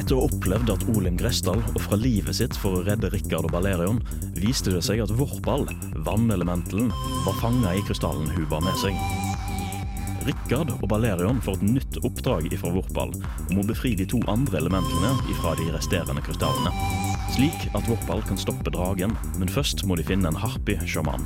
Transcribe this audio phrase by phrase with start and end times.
[0.00, 3.54] Etter å ha opplevd at Olim Gressdal ofra livet sitt for å redde Rikard og
[3.54, 4.00] Balerion,
[4.38, 5.66] viste det seg at Vorpal,
[6.06, 6.88] vannelementelen,
[7.26, 8.96] var fanga i krystallen hun bar med seg.
[10.26, 13.14] Rikard og Balerion får et nytt oppdrag ifra Vorpal
[13.50, 16.72] om å befri de to andre elementene ifra de resterende krystallene.
[17.36, 21.24] Slik at Vorpal kan stoppe dragen, men først må de finne en harpy-sjaman.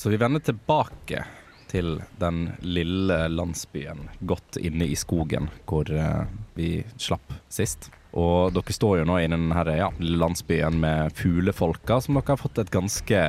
[0.00, 1.24] Så vi vender tilbake
[1.68, 6.22] til den lille landsbyen godt inne i skogen hvor eh,
[6.56, 7.90] vi slapp sist.
[8.16, 12.40] Og dere står jo nå i den her, ja, landsbyen med fuglefolka, som dere har
[12.40, 13.26] fått et ganske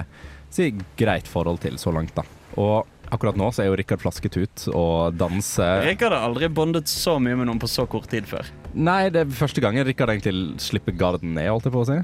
[0.47, 2.16] si, greit forhold til så langt.
[2.16, 2.23] da.
[2.55, 6.88] Og akkurat nå så er jo Rikard flasket ut og danser Rikard har aldri bondet
[6.88, 8.47] så mye med noen på så kort tid før.
[8.73, 11.97] Nei, det er første gangen Rikard egentlig slipper garden ned, holdt jeg på å si.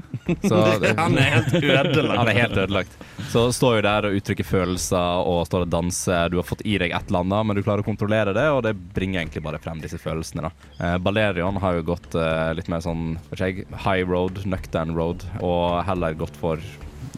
[0.44, 0.58] Så,
[1.00, 2.18] Han er helt ødelagt.
[2.20, 2.98] Han er helt ødelagt.
[3.32, 6.32] Så står jo der og uttrykker følelser og står og danser.
[6.32, 8.62] Du har fått i deg et eller annet, men du klarer å kontrollere det, og
[8.66, 10.48] det bringer egentlig bare frem disse følelsene.
[10.48, 10.68] da.
[10.78, 14.92] Eh, Balerion har jo gått eh, litt mer sånn vet ikke jeg, high road, nøktern
[14.96, 16.62] road, og heller gått for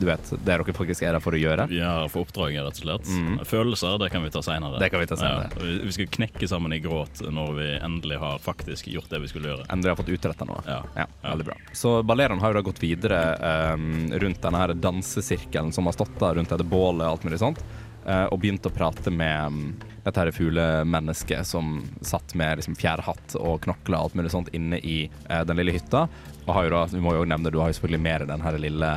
[0.00, 1.66] du vet, det dere faktisk er der for å gjøre.
[1.70, 3.10] Vi er her for oppdraget, rett og slett.
[3.10, 3.42] Mm.
[3.48, 4.80] Følelser, det kan vi ta seinere.
[4.80, 5.50] Vi ta senere.
[5.60, 9.30] vi, vi skal knekke sammen i gråt når vi endelig har faktisk gjort det vi
[9.32, 9.68] skulle gjøre.
[9.68, 10.62] Endelig har fått utretta noe.
[10.66, 10.80] Ja.
[10.96, 11.58] Ja, veldig bra.
[11.76, 13.20] Så Balleron har jo da gått videre
[13.74, 17.40] um, rundt denne her dansesirkelen som har stått der rundt dette bålet og alt mulig
[17.42, 17.62] sånt,
[18.06, 19.64] uh, og begynt å prate med um,
[20.04, 24.78] dette her fuglemennesket som satt med liksom fjærhatt og knokler og alt mulig sånt inne
[24.80, 26.06] i eh, den lille hytta.
[26.48, 28.40] Og har jo da, vi må jo nevne, Du har jo selvfølgelig med deg den
[28.42, 28.88] her lille,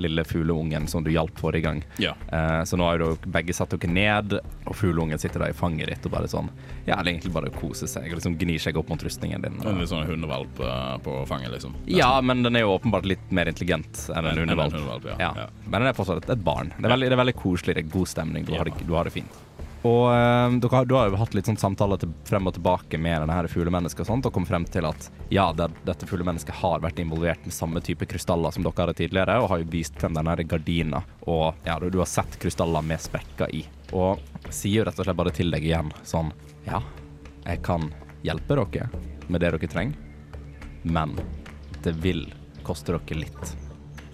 [0.00, 1.80] lille fugleungen som du hjalp forrige gang.
[2.00, 2.14] Ja.
[2.32, 5.90] Eh, så nå har jo begge satt dere ned, og fugleungen sitter da i fanget
[5.90, 6.48] ditt og bare sånn
[6.86, 9.58] Ja, eller egentlig bare koser seg og liksom gnir seg opp mot rustningen din.
[9.60, 9.66] Og...
[9.74, 11.74] En litt sånn hundevalp eh, på fanget, liksom.
[11.90, 14.72] ja, men den er jo åpenbart litt mer intelligent enn en En- hundevalp.
[14.72, 15.10] en hundevalp.
[15.18, 15.32] ja.
[15.42, 15.48] Ja.
[15.66, 16.72] Men den er fortsatt et barn.
[16.78, 18.94] Det er veldig, det er veldig koselig, det er god stemning, du, har, det, du
[18.94, 19.42] har det fint.
[19.82, 22.98] Og eh, dere har, du har jo hatt litt sånn samtaler til, frem og tilbake
[23.02, 26.60] med denne her fuglemennesket og sånt, og kom frem til at ja, det, dette fuglemennesket
[26.60, 29.98] har vært involvert med samme type krystaller som dere hadde tidligere, og har jo vist
[29.98, 33.64] frem denne her gardina, og ja, du, du har sett krystaller med sprekker i.
[33.92, 36.30] Og sier jo rett og slett bare til deg igjen sånn
[36.68, 36.78] ja,
[37.42, 37.88] jeg kan
[38.22, 38.86] hjelpe dere
[39.26, 39.98] med det dere trenger,
[40.86, 41.16] men
[41.82, 42.28] det vil
[42.62, 43.56] koste dere litt.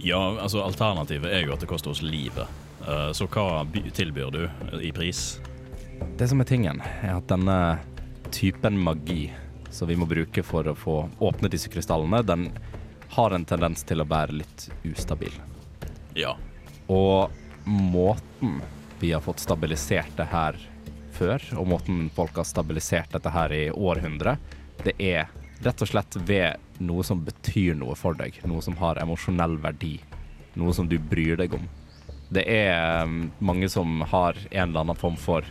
[0.00, 2.48] Ja, altså Alternativet er jo at det koster oss livet.
[2.86, 4.42] Eh, så hva tilbyr du
[4.80, 5.40] i pris?
[6.18, 7.78] Det som er tingen, er at denne
[8.34, 9.28] typen magi
[9.70, 12.48] som vi må bruke for å få åpne disse krystallene, den
[13.14, 15.32] har en tendens til å være litt ustabil.
[16.18, 16.34] Ja.
[16.88, 17.30] Og
[17.68, 18.60] måten
[19.00, 20.58] vi har fått stabilisert det her
[21.14, 24.36] før, og måten folk har stabilisert dette her i århundre,
[24.84, 25.30] det er
[25.62, 28.38] rett og slett ved noe som betyr noe for deg.
[28.46, 29.96] Noe som har emosjonell verdi.
[30.58, 31.64] Noe som du bryr deg om.
[32.34, 35.46] Det er um, mange som har en eller annen form for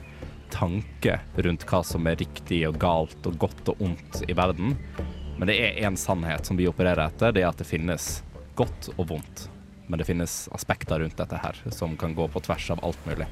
[0.54, 4.76] tanke rundt hva som er riktig og galt og godt og ondt i verden.
[5.38, 8.10] Men det er én sannhet som vi opererer etter, det er at det finnes
[8.58, 9.48] godt og vondt.
[9.88, 13.28] Men det finnes aspekter rundt dette her som kan gå på tvers av alt mulig.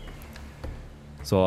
[1.26, 1.42] Så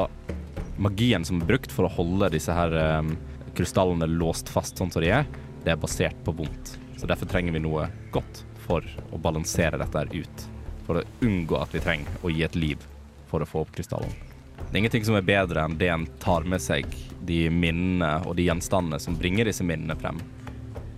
[0.76, 3.14] magien som er brukt for å holde disse her um,
[3.56, 5.26] krystallene låst fast sånn som de er,
[5.64, 6.76] det er basert på vondt.
[6.98, 8.84] Så derfor trenger vi noe godt for
[9.14, 10.46] å balansere dette her ut.
[10.86, 12.88] For å unngå at vi trenger å gi et liv
[13.30, 14.27] for å få opp krystallen.
[14.58, 16.86] Det er ingenting som er bedre enn det en tar med seg
[17.28, 20.20] de minnene og de gjenstandene som bringer disse minnene frem.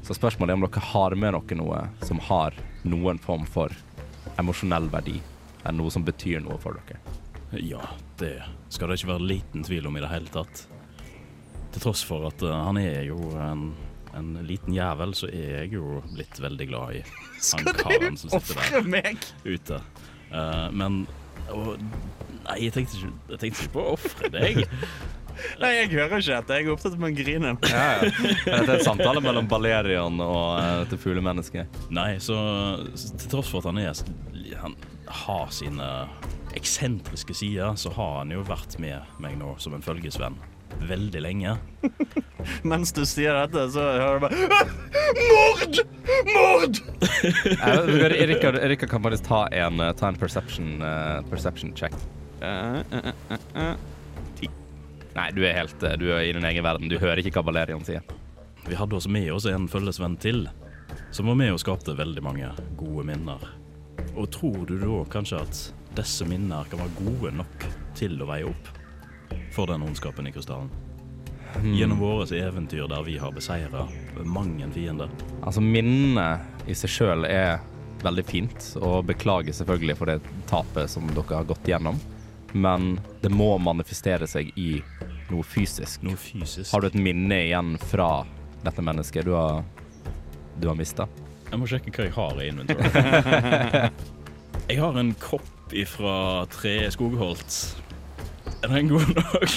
[0.02, 3.74] Så spørsmålet er om dere har med dere noe som har noen form for
[4.40, 5.20] emosjonell verdi,
[5.62, 6.98] eller noe som betyr noe for dere.
[7.58, 7.82] Ja,
[8.18, 8.36] det
[8.70, 10.64] skal det ikke være liten tvil om i det hele tatt.
[11.70, 13.68] Til tross for at uh, han er jo en,
[14.18, 18.80] en liten jævel, så er jeg jo blitt veldig glad i han karen som sitter
[18.80, 19.18] der meg?
[19.44, 19.80] ute.
[20.30, 21.04] Uh, men
[21.50, 21.78] og,
[22.46, 24.62] Nei, jeg tenkte, ikke, jeg tenkte ikke på å ofre deg.
[25.62, 26.58] Nei, jeg hører ikke dette.
[26.58, 27.54] Jeg er opptatt med å grine.
[27.70, 28.10] Ja, ja.
[28.44, 31.80] Dette er en samtale mellom Balerion og uh, dette fuglemennesket.
[31.94, 32.36] Nei, så
[32.92, 34.76] så til tross for at han er Han
[35.24, 35.90] har sine
[36.58, 40.38] eksentriske sider, så har han jo vært med meg nå som en følgesvenn
[40.78, 41.56] veldig lenge.
[42.70, 44.72] Mens du sier dette, så hører du bare «Ah!
[45.20, 45.82] Mord!
[46.30, 46.82] Mord!
[47.60, 48.56] Uh, Rikard,
[48.88, 51.92] kan faktisk ta en, uh, ta en perception, uh, perception check.
[52.40, 53.76] Eh, eh, eh, eh.
[55.10, 56.88] Nei, du er helt uh, Du er i din egen verden.
[56.88, 58.04] Du hører ikke hva Valerian sier.
[58.68, 60.44] Vi hadde oss med oss en følgesvenn til,
[61.10, 63.42] som var med og skapte veldig mange gode minner.
[64.14, 65.62] Og tror du da kanskje at
[65.98, 67.66] disse minner kan være gode nok
[67.98, 68.70] til å veie opp
[69.54, 70.70] for den ondskapen i krystallen?
[71.64, 73.88] Gjennom våre eventyr der vi har beseira
[74.22, 75.10] mange fiender.
[75.42, 77.58] Altså, minnet i seg sjøl er
[78.04, 81.98] veldig fint, og beklager selvfølgelig for det tapet som dere har gått gjennom,
[82.52, 84.82] men det må manifestere seg i
[85.30, 86.02] noe fysisk.
[86.06, 86.72] Noe fysisk.
[86.72, 88.24] Har du et minne igjen fra
[88.64, 89.62] dette mennesket du har,
[90.60, 91.08] du har mista?
[91.50, 92.92] Jeg må sjekke hva jeg har i inventoret.
[94.70, 96.16] jeg har en kopp ifra
[96.50, 97.50] tre skogholt.
[98.60, 99.50] Er den god nok?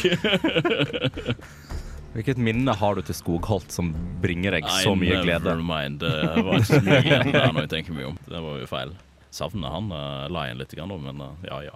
[2.13, 3.89] Hvilket minne har du til Skogholt som
[4.21, 5.49] bringer deg så mye glede?
[5.49, 5.99] Never mind.
[6.03, 8.17] Det var ikke så mye glede der når jeg tenker meg om.
[8.27, 8.91] Det var jo feil.
[9.33, 11.75] Savner han uh, Lion litt, men uh, ja ja.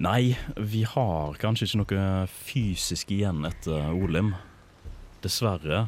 [0.00, 4.32] Nei, vi har kanskje ikke noe fysisk igjen etter Olim.
[5.20, 5.82] Dessverre.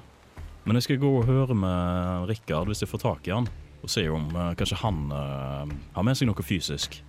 [0.66, 3.48] Men jeg skal gå og høre med Rikard hvis jeg får tak i han,
[3.82, 5.64] og se om uh, kanskje han uh,
[5.96, 7.00] har med seg noe fysisk.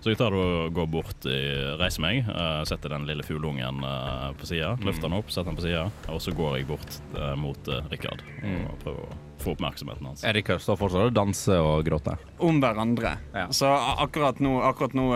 [0.00, 4.30] Så jeg tar og går bort, i- reiser meg, uh, setter den lille fugleungen uh,
[4.40, 5.82] på sida, løfter den opp, setter den på sida,
[6.12, 10.24] og så går jeg bort uh, mot uh, Rikard og prøver å få oppmerksomheten hans.
[10.36, 12.20] Rikard står fortsatt og danser og gråter.
[12.44, 13.16] Om hverandre.
[13.32, 13.46] Ja.
[13.56, 13.68] Så
[14.04, 15.08] akkurat nå, akkurat nå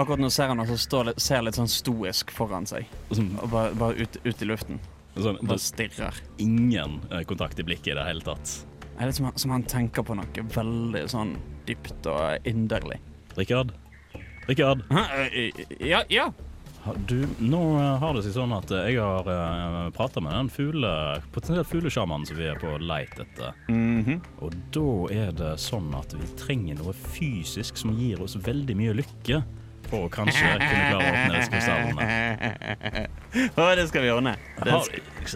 [0.00, 2.88] Akkurat nå ser han også stå, ser litt sånn stoisk foran seg.
[3.12, 4.80] Og bare, bare ut, ut i luften.
[5.18, 6.20] sånn, Bare er stirrer.
[6.40, 8.54] ingen uh, kontakt i blikket i det hele tatt.
[8.84, 11.34] Det er litt som, han- som han tenker på noe veldig sånn
[11.66, 12.98] dypt og inderlig.
[13.36, 13.72] Rikard?
[14.48, 14.82] Rikard?
[14.90, 15.04] Hæ?
[15.30, 16.30] Eh, Ja, ja.
[17.06, 20.90] Du, nå eh, har det seg sånn at eh, jeg har prata med den fugle,
[21.34, 23.52] potensielt fuglesjamanen som vi er på leit etter.
[23.68, 24.20] Mhm.
[24.40, 28.94] Og da er det sånn at vi trenger noe fysisk som gir oss veldig mye
[29.02, 29.42] lykke.
[29.90, 33.06] For å kanskje kunne klare å åpne disse krystallene.
[33.58, 34.36] Å, det skal vi ordne.
[34.60, 34.86] Det Har,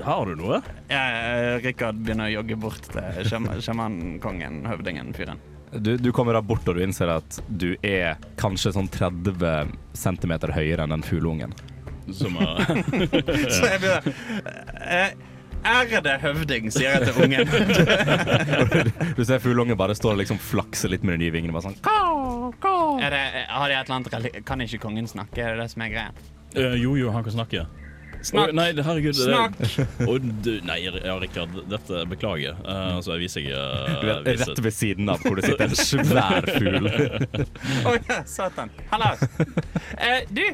[0.06, 0.60] har du noe?
[0.90, 5.42] ja, eh, Rikard begynner å jogge bort til sjama- sjamankongen, høvdingen, fyren.
[5.74, 10.34] Du, du kommer da bort og du innser at du er kanskje sånn 30 cm
[10.54, 11.54] høyere enn den fugleungen.
[12.14, 12.62] Som er
[13.50, 14.02] Så jeg begynner
[14.86, 15.14] eh,
[15.64, 17.48] Ærede høvding, sier jeg til ungen.
[19.16, 21.54] Du ser fugleungen bare står og liksom flakser litt med de nye vingene.
[21.54, 22.98] Bare sånn «Kaw, kaw».
[23.00, 25.40] Er det, har de et eller annet Kan ikke kongen snakke?
[25.44, 26.12] Er det det som er greia?
[26.54, 27.64] Uh, Jo, jo, han kan snakke.
[28.24, 28.52] Snakk!
[28.52, 29.12] Oh, nei, herregud.
[29.12, 29.56] det- Snakk!
[30.10, 32.56] Og du, nei, ja, Rikard, dette beklager.
[32.64, 35.44] Uh, så jeg viser jeg uh, Du vet, viser- rett ved siden av hvor det
[35.48, 36.88] sitter en svær fugl.
[37.84, 38.72] Å ja, satan.
[38.92, 39.10] Hallo.
[39.98, 40.44] Uh, du,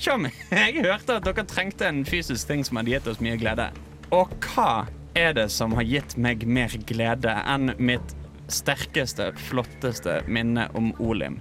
[0.00, 3.68] Tjom, jeg hørte at dere trengte en fysisk ting som hadde gitt oss mye glede.
[4.14, 4.86] Og hva
[5.18, 8.14] er det som har gitt meg mer glede enn mitt
[8.52, 11.40] sterkeste, flotteste minne om Olim?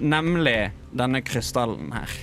[0.00, 2.14] Nemlig denne krystallen her.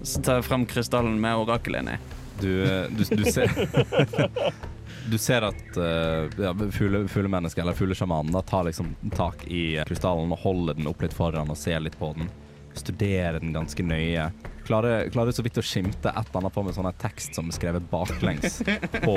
[0.00, 1.98] Så tar jeg frem krystallen med orakelet inni.
[2.40, 2.52] Du,
[2.96, 3.50] du, du ser
[5.10, 10.40] Du ser at uh, ja, fugle, fuglemennesket, eller fuglesjamanen, tar liksom tak i krystallen og
[10.44, 12.30] holder den opp litt foran og ser litt på den.
[12.78, 14.28] Studerer den ganske nøye.
[14.70, 17.56] Klarer, klarer så vidt å skimte et eller annet på med sånn tekst som er
[17.56, 18.60] skrevet baklengs
[19.02, 19.16] på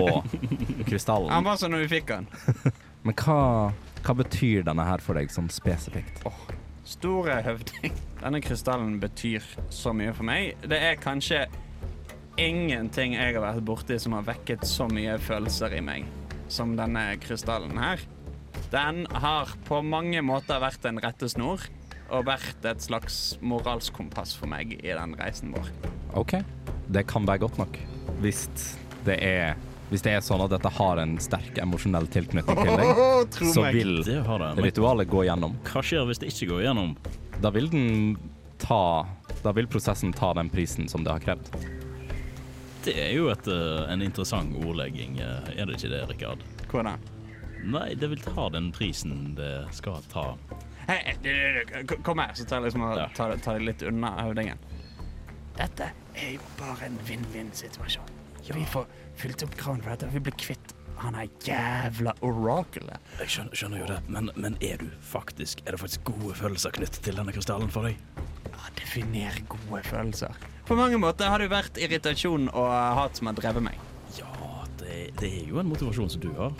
[1.29, 2.25] Han var sånn når vi fikk han.
[3.05, 3.69] Men hva,
[4.01, 6.23] hva betyr denne her for deg sånn spesifikt?
[6.89, 7.93] Store høvding.
[8.23, 10.57] Denne krystallen betyr så mye for meg.
[10.65, 11.43] Det er kanskje
[12.41, 16.09] ingenting jeg har vært borti som har vekket så mye følelser i meg
[16.49, 18.01] som denne krystallen her.
[18.73, 21.61] Den har på mange måter vært en rettesnor
[22.09, 25.69] og vært et slags moralsk kompass for meg i den reisen vår.
[26.19, 26.37] OK,
[26.93, 27.79] det kan være godt nok.
[28.23, 28.47] Hvis
[29.07, 29.55] det er
[29.93, 33.99] hvis det er sånn at dette har en sterk emosjonell tilknytning til deg, så vil
[34.57, 35.53] ritualet gå gjennom.
[35.69, 36.95] hva skjer hvis det ikke går gjennom?
[37.43, 38.15] Da vil den
[38.63, 39.05] ta
[39.43, 41.49] Da vil prosessen ta den prisen som det har krevd.
[42.85, 46.39] Det er jo et, eh, en interessant ordlegging, eh, er det ikke det, Rikard?
[46.71, 46.97] Hvordan?
[47.63, 50.37] Nei, det vil ta den prisen det skal ta.
[50.87, 50.99] Hei,
[51.87, 54.59] k- kom her, så tar jeg liksom og tar, tar jeg litt unna høvdingen.
[55.57, 58.09] Dette er jo bare en vinn-vinn-situasjon.
[58.53, 58.87] Vi får
[59.21, 60.09] fylt opp kranen for dette.
[60.13, 60.73] Vi blir kvitt
[61.03, 62.99] han er jævla orakelet.
[63.19, 66.71] Jeg skjønner, skjønner jo det, men, men er du faktisk Er det faktisk gode følelser
[66.75, 67.97] knyttet til denne krystallen for deg?
[68.53, 70.37] Ja, definer gode følelser.
[70.69, 73.81] På mange måter har det jo vært irritasjon og hat som har drevet meg.
[74.19, 74.29] Ja,
[74.83, 76.53] det, det er jo en motivasjon som du har.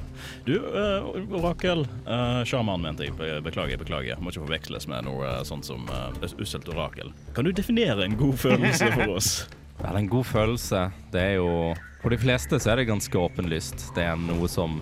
[0.47, 1.85] Du, uh, Orakel.
[2.07, 3.15] Uh, Sjaman, mente jeg.
[3.19, 4.19] Be- Beklager, beklager.
[4.23, 6.09] Må ikke forveksles med noe eh, sånt som uh,
[6.41, 7.11] usselt orakel.
[7.35, 9.31] Kan du definere en god følelse for oss?
[9.83, 13.89] Vel, en god følelse, det er jo For de fleste så er det ganske åpenlyst.
[13.97, 14.79] Det er noe som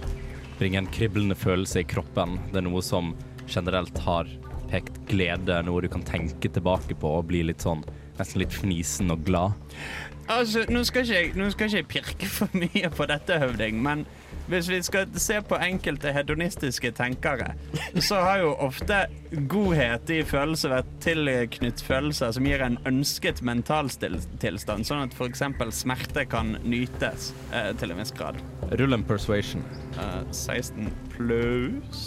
[0.59, 2.35] bringer en kriblende følelse i kroppen.
[2.51, 3.15] Det er noe som
[3.49, 4.29] generelt har
[4.71, 7.81] pekt glede, noe du kan tenke tilbake på og bli litt sånn
[8.19, 9.55] Nesten litt fnisen og glad.
[10.31, 13.81] Altså, nå skal, ikke jeg, nå skal ikke jeg pirke for mye på dette, høvding,
[13.83, 14.05] men
[14.51, 17.53] hvis vi skal se på enkelte hedonistiske tenkere,
[17.99, 19.03] så har jo ofte
[19.51, 25.43] godhet i følelser vært tilknytt følelser som gir en ønsket mentaltilstand, sånn at f.eks.
[25.81, 28.39] smerte kan nytes eh, til en viss grad.
[28.79, 29.63] Rull en persuasion.
[29.99, 32.05] Eh, 16 pluss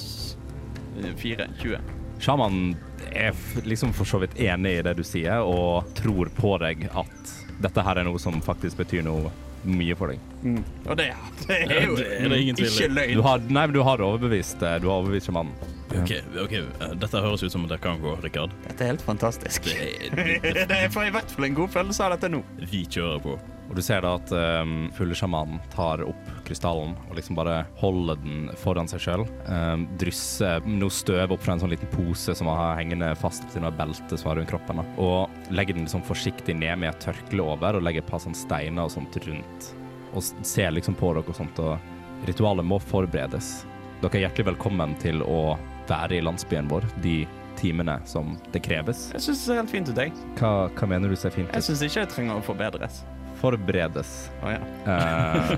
[1.21, 2.04] 4, 20.
[2.25, 2.75] Sjaman
[3.13, 3.35] er
[3.69, 7.85] liksom for så vidt enig i det du sier, og tror på deg at dette
[7.87, 9.31] her er noe som faktisk betyr noe
[9.65, 10.21] mye for deg.
[10.45, 10.59] Mm.
[10.85, 11.07] Og det,
[11.49, 13.23] det er jo Det er det ingen tvil ikke ikke Du løgn.
[13.25, 15.55] har, nei, men du har overbevist eh, Du har overbevist sjamanen.
[15.95, 16.13] OK,
[16.43, 18.53] ok, eh, dette høres ut som det kan gå, Rikard.
[18.67, 19.71] Dette er helt fantastisk.
[19.71, 22.43] Det, Det er for i hvert fall en god følelse av dette nå.
[22.61, 23.39] vi kjører på.
[23.69, 28.49] Og du ser da at um, fuglesjamanen tar opp krystallen og liksom bare holder den
[28.61, 29.25] foran seg sjøl.
[29.49, 33.65] Um, drysser noe støv opp fra en sånn liten pose som har hengende fast til
[33.65, 34.83] noe belte som har rundt kroppen.
[34.83, 34.87] Da.
[35.03, 38.39] Og legger den liksom forsiktig ned med et tørkle over, og legger et par sånne
[38.39, 39.71] steiner og sånt rundt.
[40.15, 43.55] Og ser liksom på dere og sånt, og ritualet må forberedes.
[44.03, 45.57] Dere er hjertelig velkommen til å
[45.89, 47.23] være i landsbyen vår de
[47.59, 49.09] timene som det kreves.
[49.15, 50.15] Jeg syns det ser helt fint ut, jeg.
[50.39, 51.55] Hva, hva mener du ser fint ut?
[51.57, 53.05] Jeg syns ikke jeg trenger å forbedres.
[53.45, 54.15] Forberedes.
[54.41, 54.63] Å ja.
[54.89, 55.57] Eh,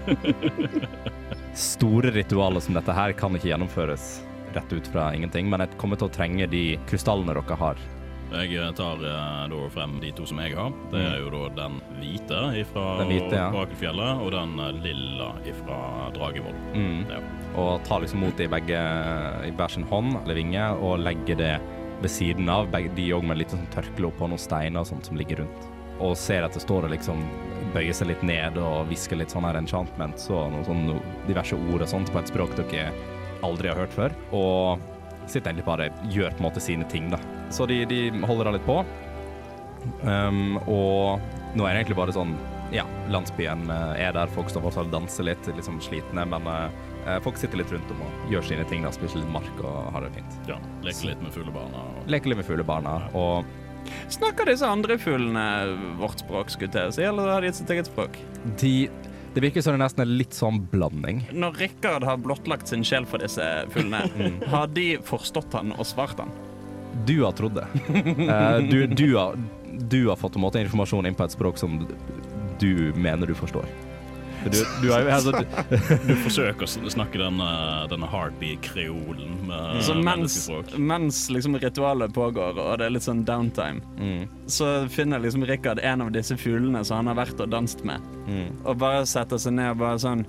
[1.56, 4.16] store ritualer som dette her kan ikke gjennomføres
[4.56, 7.86] rett ut fra ingenting, men jeg kommer til å trenge de krystallene dere har.
[8.26, 10.72] Jeg eh, tar eh, da frem de to som jeg har.
[10.90, 12.40] Det er jo da den hvite
[12.72, 12.86] fra
[13.30, 13.46] ja.
[13.54, 15.30] Og den eh, lilla
[15.62, 15.78] fra
[16.16, 16.58] Dragevoll.
[16.74, 17.04] Mm.
[17.10, 17.20] Ja.
[17.54, 18.82] Og tar liksom mot det i begge
[19.46, 21.54] i hver sin hånd eller vinge og legger det
[22.02, 25.06] ved siden av, begge, de òg med litt sånn tørkle oppå noen steiner og sånt
[25.08, 25.70] som ligger rundt.
[26.02, 27.22] Og ser at det står liksom
[27.74, 31.82] bøyer seg litt ned og hviske litt sånn her enchantments og noen sånn diverse ord
[31.82, 32.90] og sånt på et språk dere
[33.46, 34.14] aldri har hørt før.
[34.36, 34.78] Og
[35.26, 37.18] sitter egentlig bare gjør på en måte sine ting, da.
[37.50, 38.80] Så de, de holder da litt på.
[40.02, 41.20] Um, og
[41.54, 42.32] nå er det egentlig bare sånn
[42.74, 42.82] Ja,
[43.14, 44.30] landsbyen eh, er der.
[44.34, 48.00] Folk står fortsatt og danser litt, sånn slitne, men uh, folk sitter litt rundt om
[48.02, 48.82] og gjør sine ting.
[48.82, 50.34] da, Spiser litt mark og har det fint.
[50.50, 51.84] Ja, Leker litt med fuglebarna.
[51.92, 52.96] og- Leker litt med fuglebarna.
[53.14, 53.46] Og
[54.12, 55.44] Snakker disse andre fuglene
[56.00, 58.18] vårt språk, skulle jeg si, eller har de sitt eget språk?
[58.60, 58.88] de
[59.36, 61.26] Det virker som det nesten er litt sånn blanding.
[61.36, 66.22] Når Rikard har blottlagt sin sjel for disse fuglene, har de forstått han og svart
[66.22, 66.32] han?
[67.06, 67.66] Du har trodd det.
[68.26, 71.82] Eh, du, du, har, du har fått en måte informasjon inn på et språk som
[72.58, 73.68] du mener du forstår.
[74.52, 75.44] Du, du er jo altså, du,
[76.06, 77.48] Du forsøker å snakke denne,
[77.90, 80.38] denne heartbeat-kreolen med Så mens,
[80.78, 85.82] mens liksom ritualet pågår, og det er litt sånn downtime, mm, så finner liksom Rikard
[85.82, 88.48] en av disse fuglene som han har vært og danset med, mm.
[88.64, 90.26] og bare setter seg ned og bare sånn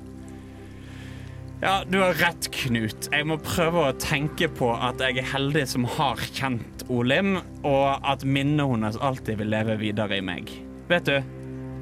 [1.61, 3.07] Ja, du har rett, Knut.
[3.09, 8.05] Jeg må prøve å tenke på at jeg er heldig som har kjent Olim, og
[8.07, 10.53] at minnet hennes alltid vil leve videre i meg.
[10.87, 11.17] Vet du,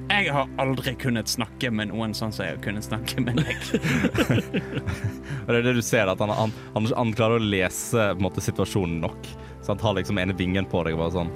[0.09, 3.57] jeg har aldri kunnet snakke med noen sånn som jeg har kunnet snakke med deg.
[5.45, 8.43] Og det er det du ser, at han, han, han, han klarer å lese måte,
[8.43, 9.29] situasjonen nok.
[9.61, 11.31] Så han tar liksom ene vingen på deg og bare sånn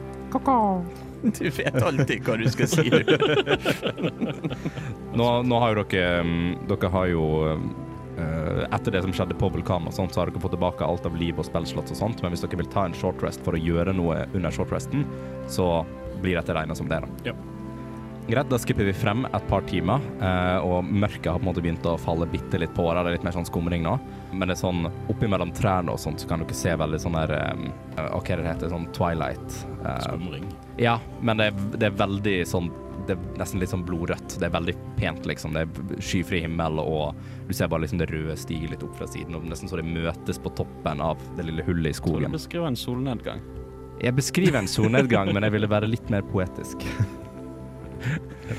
[1.40, 2.86] Du vet alltid hva du skal si.
[2.88, 3.02] du.
[5.20, 7.66] Nå, nå har jo dere um, Dere har jo um,
[8.16, 11.10] eh, etter det som skjedde på vulkanen, og sånt, så har dere fått tilbake alt
[11.10, 13.58] av liv og spillslott og sånt, men hvis dere vil ta en short rest for
[13.58, 15.04] å gjøre noe under short resten,
[15.52, 15.82] så
[16.22, 17.02] blir dette regna som det.
[17.04, 17.32] da.
[17.32, 17.59] Ja.
[18.28, 21.62] Greit, da skipper vi frem et par timer, eh, og mørket har på en måte
[21.66, 22.84] begynt å falle bitte litt på.
[22.94, 23.96] Det er litt mer sånn skumring nå,
[24.34, 27.34] men det er sånn oppimellom trærne og sånt, så kan dere se veldig sånn der
[27.56, 27.64] um,
[27.96, 28.70] Hva det det heter?
[28.70, 29.58] Sånn twilight.
[29.86, 30.46] eh, Skumring.
[30.78, 32.70] ja, men det er, det er veldig sånn
[33.08, 34.36] Det er nesten litt sånn blodrødt.
[34.38, 35.56] Det er veldig pent, liksom.
[35.56, 37.16] Det er skyfri himmel, og
[37.48, 39.88] du ser bare liksom det røde stiger litt opp fra siden, og nesten så det
[39.88, 42.28] møtes på toppen av det lille hullet i skogen.
[42.30, 43.42] Så Du beskriver en solnedgang.
[44.04, 46.86] Jeg beskriver en solnedgang, men jeg ville være litt mer poetisk.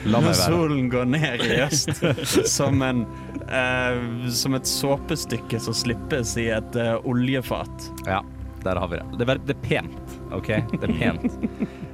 [0.07, 0.43] La Når meg være.
[0.45, 1.91] solen går ned i øst,
[2.57, 3.01] som, en,
[3.49, 4.03] eh,
[4.37, 7.89] som et såpestykke som slippes i et eh, oljefat.
[8.07, 8.21] Ja,
[8.65, 9.07] der har vi det.
[9.19, 10.53] Det er, det er pent, OK?
[10.77, 11.31] Det er pent.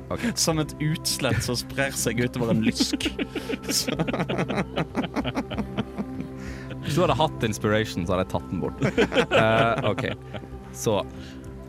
[0.38, 3.09] Som et utslett som sprer seg utover en lysk.
[6.87, 8.79] Hvis du hadde hatt inspiration, så hadde jeg tatt den bort.
[9.35, 10.05] Uh, OK.
[10.76, 11.00] Så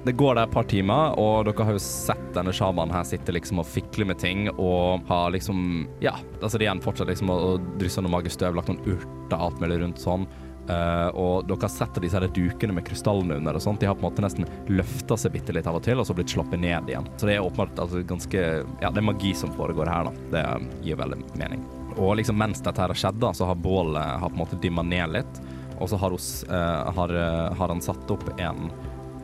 [0.07, 3.33] Det går der et par timer, og dere har jo sett denne sjamanen her sitte
[3.35, 7.57] liksom og fikle med ting og har liksom Ja, altså det igjen fortsatt liksom å,
[7.75, 10.23] drysse noe magestøv, lagt noen urter, alt mulig rundt sånn.
[10.69, 13.99] Uh, og dere har sett disse her dukene med krystallene under og sånt, de har
[13.99, 16.63] på en måte nesten løfta seg bitte litt av og til, og så blitt sluppet
[16.63, 17.11] ned igjen.
[17.19, 18.47] Så det er åpenbart altså, ganske
[18.79, 20.27] Ja, det er magi som foregår her, da.
[20.39, 21.67] Det gir veldig mening.
[21.97, 24.63] Og liksom mens dette her har skjedd, da, så har bålet har på en måte
[24.63, 25.47] dimma ned litt.
[25.81, 28.69] Og så har, hos, uh, har, uh, har han satt opp en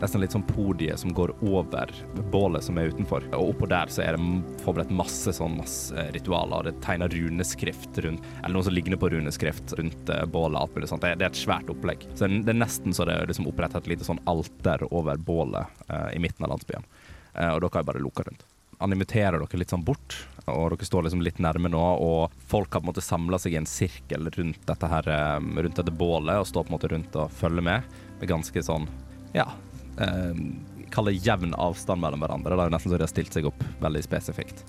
[0.04, 1.92] nesten litt sånn podie som går over
[2.32, 3.26] bålet som er utenfor.
[3.38, 6.68] Og oppå der så er det forberedt masse sånn masse ritualer.
[6.68, 10.60] Det tegner runeskrift rundt Eller noe som ligner på runeskrift rundt eh, bålet.
[10.60, 11.06] Alt mulig sånt.
[11.06, 12.08] Det, det er et svært opplegg.
[12.14, 15.86] Så det er nesten så det er liksom opprettet et lite sånn alter over bålet
[15.88, 16.86] eh, i midten av landsbyen.
[17.34, 18.46] Eh, og dere har bare loka rundt.
[18.84, 21.84] Han inviterer dere litt sånn bort, og dere står liksom litt nærme nå.
[22.04, 25.38] Og folk har på en måte samla seg i en sirkel rundt dette her, eh,
[25.40, 27.94] rundt dette bålet og står på en måte rundt og følger med.
[28.20, 28.90] Med ganske sånn,
[29.36, 29.48] ja
[29.98, 32.54] eh, jevn avstand mellom hverandre.
[32.56, 34.64] Det er jo nesten så de har stilt seg opp veldig spesifikt.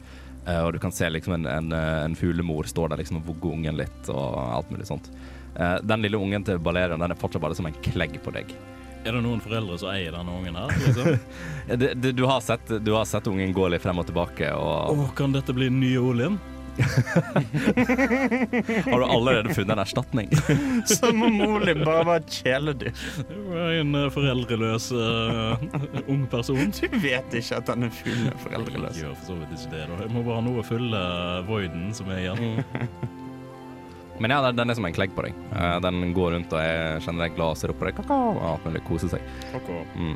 [0.47, 3.57] Eh, og du kan se liksom en, en, en fuglemor står der liksom og vugger
[3.57, 5.11] ungen litt og alt mulig sånt.
[5.57, 8.55] Eh, den lille ungen til Balerion den er fortsatt bare som en klegg på deg.
[9.05, 10.71] Er det noen foreldre som eier denne ungen her?
[10.87, 11.19] Liksom?
[11.77, 14.97] du, det- du, har sett, du har sett ungen gå litt frem og tilbake, og
[14.97, 16.39] Å, kan dette bli den nye Olin?
[18.91, 20.31] har du allerede funnet en erstatning?
[20.91, 22.93] Som om Oli bare var et kjæledyr.
[23.81, 26.73] En eh, foreldreløs uh, ung person.
[26.75, 28.99] Du vet ikke at han er full av foreldreløs.
[28.99, 29.85] Jeg gjør for så vidt ikke det.
[29.93, 30.01] da.
[30.07, 31.03] Jeg må bare ha noe å fylle
[31.49, 32.43] voiden som er igjen.
[34.23, 35.35] Men ja, den- den er som en klegg på deg.
[35.59, 38.45] Eh, Den går rundt og er generelt glad og ser opp på deg, kakao, og
[38.53, 39.23] alt mulig, koser seg.
[39.99, 40.15] Mm.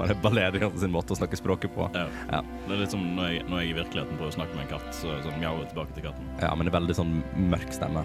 [0.00, 1.86] Og det er Balerion sin måte å snakke språket på.
[1.94, 2.06] Ja.
[2.30, 2.40] Ja.
[2.66, 4.72] Det er litt som når jeg, når jeg i virkeligheten prøver å snakke med en
[4.72, 6.34] katt, så er det sånn mjauer tilbake til katten.
[6.40, 7.14] Ja, men det er veldig sånn
[7.52, 8.04] mørk stemme.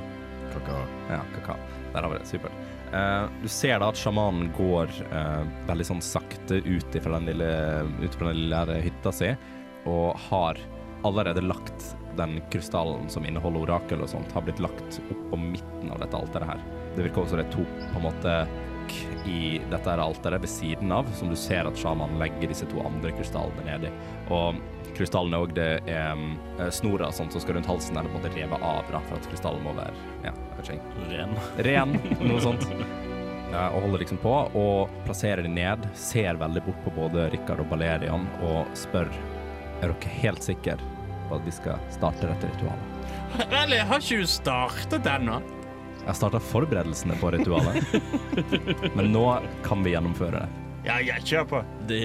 [0.53, 0.79] Kaka.
[1.11, 1.57] Ja, kaka.
[1.93, 2.29] Der har vi det.
[2.29, 2.63] Supert.
[2.93, 7.51] Uh, du ser da at sjamanen går uh, veldig sånn sakte ut fra den lille,
[8.03, 9.33] ut fra den lille hytta si,
[9.89, 10.59] og har
[11.05, 15.91] allerede lagt den krystallen som inneholder orakel og sånt, har blitt lagt opp på midten
[15.91, 16.63] av dette alteret her.
[16.95, 18.35] Det virker også som det er to på en måte
[18.89, 19.39] k- i
[19.71, 23.13] dette her alteret ved siden av, som du ser at sjamanen legger disse to andre
[23.17, 23.91] krystallene nedi.
[24.33, 24.59] Og
[24.95, 26.35] krystallene òg, det er mm,
[26.73, 29.27] snora sånn som skal rundt halsen, er på en måte revet av da, for at
[29.31, 29.95] krystallen må være
[30.27, 30.79] ja, jeg.
[31.11, 31.35] Ren.
[31.67, 32.67] Ren, noe sånt.
[33.55, 35.85] Ja, og holder liksom på, og plasserer de ned.
[35.95, 39.07] Ser veldig bort på både Rikard og Balerian og spør
[39.83, 40.75] Er dere helt sikre
[41.29, 42.91] på at vi skal starte dette ritualet.
[43.53, 45.39] Vel, har ikke startet ennå?
[46.05, 47.95] Jeg har starta forberedelsene på ritualet,
[48.93, 49.23] men nå
[49.65, 50.65] kan vi gjennomføre det.
[50.85, 51.61] Ja, ja, kjør på.
[51.89, 52.01] Det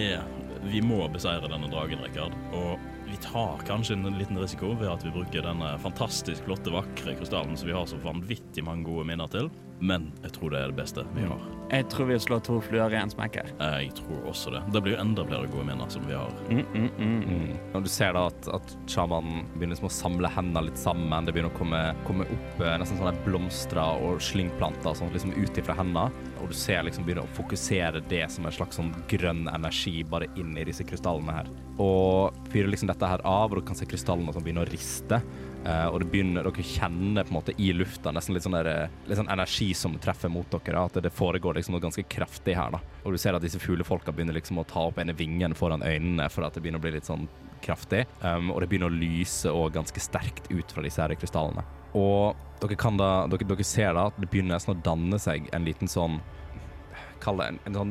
[0.73, 2.33] Vi må beseire denne dragen, Rikard.
[2.57, 7.13] Og vi tar kanskje en liten risiko ved at vi bruker denne fantastisk flotte, vakre
[7.19, 9.53] krystallen som vi har så vanvittig mange gode minner til.
[9.81, 11.49] Men jeg tror det er det beste vi har.
[11.71, 13.51] Jeg tror vi slår to fluer i en smekk her.
[13.61, 14.61] Jeg tror også det.
[14.75, 16.33] Det blir jo enda flere gode minner som vi har.
[16.51, 17.21] Mm, mm, mm.
[17.31, 17.53] Mm.
[17.79, 21.29] Og du ser da at, at sjamanen begynner som å samle hendene litt sammen.
[21.29, 25.63] Det begynner å komme, komme opp eh, nesten sånne blomster og slyngplanter sånn, liksom ut
[25.63, 26.11] ifra hendene.
[26.41, 30.29] Og du ser liksom begynner å fokusere det som en slags sånn grønn energi bare
[30.41, 31.53] inn i disse krystallene her.
[31.81, 35.23] Og fyrer liksom dette her av, og du kan se krystallene som begynner å riste.
[35.65, 38.71] Eh, og det begynner, dere kjenner på en måte i lufta nesten litt sånn, der,
[38.71, 40.87] eh, litt sånn energi som treffer mot dere.
[40.87, 42.71] At det foregår liksom noe ganske kraftig her.
[42.71, 42.81] da.
[43.05, 46.31] Og du ser at disse fuglefolka begynner liksom å ta opp ene vingen foran øynene
[46.31, 47.29] for at det begynner å bli litt sånn
[47.61, 48.07] kraftig.
[48.23, 51.65] Um, og det begynner å lyse og ganske sterkt ut fra disse her krystallene.
[51.95, 55.65] Og dere da, dere, dere ser da at det begynner nesten å danne seg en
[55.65, 56.21] liten sånn
[57.21, 57.91] Kall det en, en sånn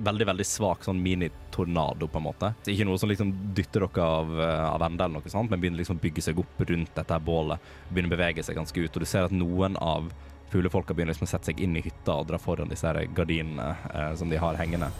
[0.00, 2.52] veldig, veldig svak sånn mini-tornado, på en måte.
[2.64, 5.60] Så ikke noe som liksom dytter dere av, eh, av ende eller noe sånt, men
[5.60, 7.70] begynner liksom å bygge seg opp rundt dette her bålet.
[7.90, 10.10] Begynner å bevege seg ganske ut, og du ser at noen av
[10.50, 13.76] fuglefolka begynner liksom å sette seg inn i hytta og dra foran disse her gardinene
[13.94, 14.90] eh, som de har hengende.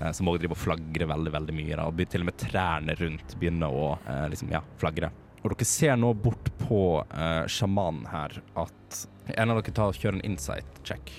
[0.00, 1.78] Eh, som òg driver og flagrer veldig, veldig mye.
[1.78, 1.86] Da.
[1.88, 5.10] Og til og med trærne rundt begynner å eh, liksom, ja, flagre.
[5.42, 9.02] Og dere ser nå bort på eh, sjamanen her at
[9.36, 11.12] en av dere tar og kjører en insight check.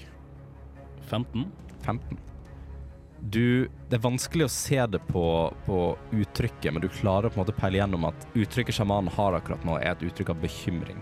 [1.09, 1.47] 15?
[1.85, 2.28] 15.
[3.21, 5.23] Du, det er vanskelig å se det på,
[5.65, 5.79] på
[6.15, 9.65] uttrykket, men du klarer på en måte å peile gjennom at uttrykket sjamanen har akkurat
[9.67, 11.01] nå, er et uttrykk av bekymring.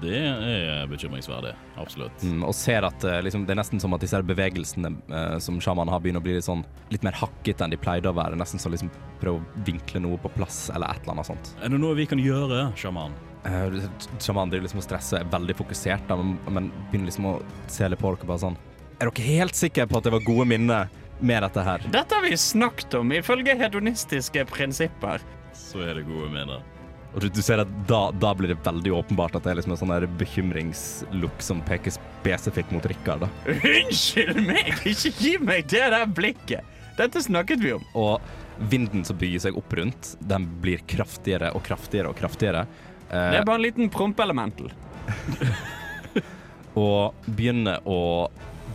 [0.00, 1.54] Det er bekymringsverdig.
[1.80, 2.24] Absolutt.
[2.26, 5.60] Mm, og ser at eh, liksom, det er nesten som at disse bevegelsene eh, som
[5.62, 8.36] sjamanen har, begynner å bli litt sånn litt mer hakkete enn de pleide å være.
[8.36, 8.90] Nesten som liksom
[9.22, 11.54] prøve å vinkle noe på plass, eller et eller annet sånt.
[11.62, 13.16] Er det noe vi kan gjøre, sjaman?
[13.48, 13.78] Eh,
[14.18, 17.34] sjamanen driver liksom og stresser, er veldig fokusert, da, men, men begynner liksom å
[17.72, 18.56] se litt på dere bare sånn
[18.98, 21.84] Er dere helt sikre på at det var gode minner med dette her?
[21.92, 25.22] Dette har vi snakket om ifølge hedonistiske prinsipper.
[25.56, 26.64] Så er det gode mener.
[27.16, 29.72] Og du, du ser at da, da blir det veldig åpenbart at det er liksom
[29.72, 33.24] en sånn der bekymringslook som peker spesifikt mot Rikard.
[33.48, 34.74] Unnskyld meg!
[34.84, 36.74] Ikke gi meg det der blikket!
[36.98, 37.86] Dette snakket vi om.
[37.96, 38.20] Og
[38.72, 42.66] vinden som bygger seg opp rundt, den blir kraftigere og kraftigere og kraftigere.
[43.08, 44.72] Eh, Det er bare en liten prompelemental.
[46.76, 48.00] og begynner å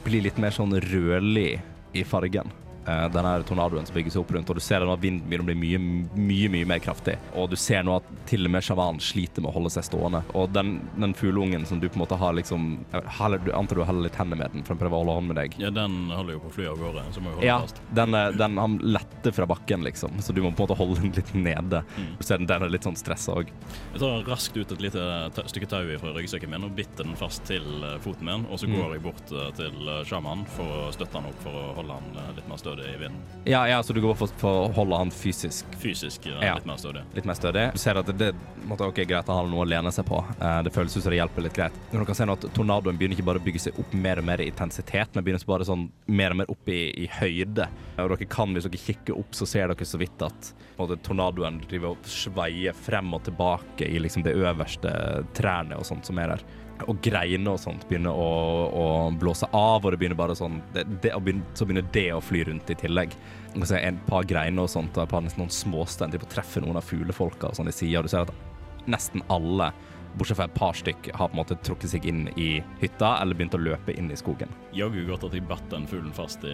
[0.06, 1.60] bli litt mer sånn rødlig
[1.94, 2.61] i fargen.
[2.88, 5.50] Eh, den tornadoen som bygger seg opp rundt, og du ser at vinden begynner å
[5.52, 5.80] bli mye,
[6.18, 7.14] mye mye mer kraftig.
[7.38, 10.24] Og du ser nå at til og med sjavanen sliter med å holde seg stående.
[10.34, 12.80] Og den, den fugleungen som du på en måte har liksom
[13.20, 15.30] heller, du antar du heller litt hender med den for å prøve å holde hånd
[15.30, 15.58] med deg.
[15.62, 17.84] Ja, den holder jo på å fly av gårde, så må jo holde Ja, fast.
[17.86, 20.80] Ja, den, er- den, han letter fra bakken, liksom, så du må på en måte
[20.82, 21.84] holde den litt nede.
[22.00, 22.10] Mm.
[22.18, 23.54] Du ser den, den er litt sånn stressa òg.
[23.94, 25.06] Jeg tar raskt ut et lite
[25.54, 28.50] stykke tau fra ryggsekken min og bitter den fast til eh, foten min.
[28.50, 28.76] Og så Mm.
[28.80, 31.98] går jeg bort eh, til eh, sjamanen for å støtte han opp for å holde
[31.98, 33.20] han eh, litt mer stødig i vinden.
[33.46, 36.56] Ja, ja, så du går for, for å holde han fysisk Fysisk ja, Ja.
[36.56, 37.02] litt mer stødig.
[37.16, 37.64] litt mer stødig.
[37.74, 40.20] Du ser at det, det måtte, ok, greit å ha noe å lene seg på.
[40.40, 41.74] Eh, det føles ut som det hjelper litt greit.
[41.92, 44.22] Men du kan se nå at tornadoen begynner ikke bare å bygge seg opp mer
[44.22, 47.68] og mer i intensitet, men begynner bare sånn mer og mer opp i, i høyde.
[47.98, 50.88] Og dere kan, hvis dere kikker opp, så ser dere så vidt at på en
[50.88, 54.94] måte, tornadoen driver og sveier frem og tilbake i liksom det øverste
[55.38, 56.46] trærne og sånt som er der.
[56.90, 58.32] Og greiene og sånt begynner å,
[58.72, 58.86] å
[59.20, 62.46] blåse av, og det begynner bare sånn det, det, begynner, Så begynner det å fly
[62.48, 63.16] rundt i tillegg.
[63.56, 66.22] Og så er en par greiner og sånt, og et par nesten noen småstein de
[66.32, 69.72] treffer noen av fuglefolka og sånn i sier, og du ser at nesten alle,
[70.18, 72.50] bortsett fra et par stykk, har på en måte trukket seg inn i
[72.82, 74.50] hytta eller begynt å løpe inn i skogen.
[74.76, 76.54] Jaggu godt at jeg batt den fuglen fast i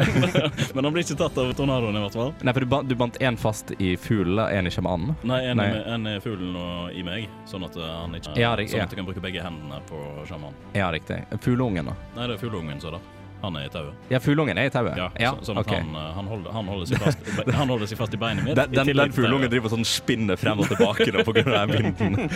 [0.74, 2.32] Men han blir ikke tatt av tornadoen, i hvert fall.
[2.46, 5.14] Nei, for du, ba- du bandt én fast i fuglen, én i sjamanen.
[5.26, 5.40] Nei.
[5.50, 8.84] Er, en er fuglen og i meg, sånn at eh, han ikke Ja, det- Sånn
[8.86, 10.56] at du kan bruke begge hendene på sjamanen.
[10.76, 11.22] Ja, riktig.
[11.42, 11.96] Fugleungen, da?
[12.16, 13.00] Nei, det er fugleungen, så da.
[13.42, 14.08] Han er i tauet.
[14.12, 14.98] Ja, fugleungen er i tauet?
[14.98, 15.80] Ja, så, sånn at okay.
[15.80, 18.58] han, eh, han, holder, han, holder fast, han holder seg fast i beinet mitt.
[18.58, 21.72] Den, den, den til fugleungen driver sånn spinner frem og tilbake nå på grunn av
[21.72, 22.28] den vinden.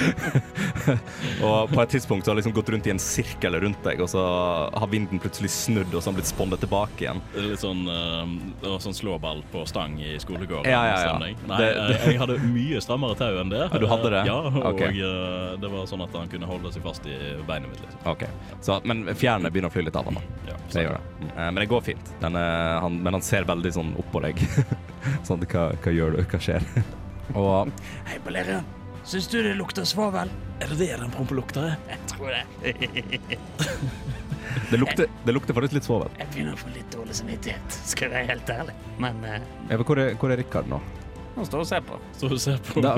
[1.48, 4.00] og på et tidspunkt så har det liksom gått rundt i en sirkel rundt deg,
[4.04, 4.24] og så
[4.72, 7.22] har vinden plutselig snudd, og så har han blitt spondet tilbake igjen.
[7.36, 10.70] Litt sånn, øh, sånn slåball på stang i skolegården.
[10.70, 11.14] Ja, ja, ja.
[11.20, 12.00] Nei, Det- det...
[12.12, 13.64] jeg hadde mye strammere tau enn det.
[13.68, 14.24] Ja, du hadde det?
[14.30, 14.96] Ja, og okay.
[14.96, 17.80] eh, det var sånn at han kunne holde seg fast i beinet mitt.
[17.84, 18.00] liksom.
[18.14, 18.28] Okay.
[18.64, 20.24] så, Men fjærene begynner å fly litt av han da.
[20.52, 21.28] Ja, gjør det.
[21.34, 22.12] Eh, Men det går fint.
[22.22, 24.40] Den, er- han, men han ser veldig sånn opp på deg.
[25.28, 26.22] sånn, hva, hva gjør du?
[26.30, 26.64] Hva skjer?
[27.40, 27.70] og
[28.08, 28.64] Hei, Balerian.
[29.04, 30.30] Syns du det lukter svovel?
[30.64, 31.76] Er det det den prompelukta er?
[31.92, 32.44] Jeg tror det.
[34.70, 36.08] det lukter, det lukter faktisk litt svovel.
[36.18, 38.74] Jeg begynner å få litt dårlig samvittighet, skal jeg være helt ærlig.
[39.02, 39.36] Men uh...
[39.74, 40.80] Eva, Hvor er, hvor er Rikard nå?
[41.34, 41.96] han står og ser på.
[42.14, 42.92] Står og ser på Da,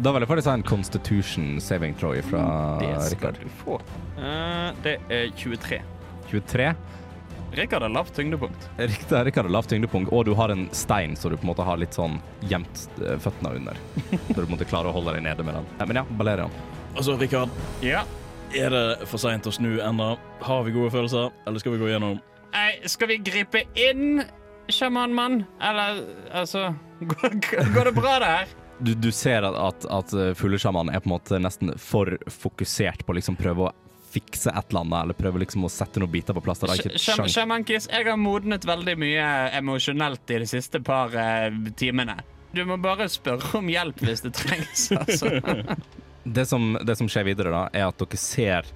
[0.00, 2.44] da vil jeg faktisk ha en constitution saving throw fra
[2.80, 3.40] Det skal Richard.
[3.44, 3.76] du få.
[4.16, 5.82] Uh, det er 23.
[6.30, 6.70] 23.
[7.54, 8.68] Rikard har lavt tyngdepunkt.
[8.78, 11.62] Riktig, Rikard har lavt tyngdepunkt, og du har en stein så du på en måte
[11.66, 12.16] har litt sånn
[12.50, 13.78] gjemt eh, føttene under.
[14.10, 15.68] Så du på en måte klarer å holde deg nede med den.
[15.86, 16.54] Men ja, Balerian.
[16.96, 17.50] Altså, Rikard,
[17.84, 18.02] Ja.
[18.54, 20.16] er det for seint å snu ennå?
[20.46, 22.18] Har vi gode følelser, eller skal vi gå gjennom
[22.54, 24.20] Nei, skal vi gripe inn,
[24.70, 25.40] sjamanmann?
[25.60, 26.68] Eller altså
[27.14, 27.40] går,
[27.74, 28.52] går det bra, det her?
[28.84, 33.14] Du, du ser at, at, at fuglesjamanen er på en måte nesten for fokusert på
[33.14, 33.72] å liksom prøve å
[34.14, 36.62] fikse et eller annet, eller prøve liksom å sette noen biter på plass.
[36.62, 37.34] Det er ikke et Sj- sjans.
[37.34, 39.26] Sjamankis, jeg har modnet veldig mye
[39.58, 41.50] emosjonelt i de siste par eh,
[41.80, 42.16] timene.
[42.54, 45.32] Du må bare spørre om hjelp hvis det trengs, altså.
[46.24, 48.68] Det som, det som skjer videre, da, er at dere ser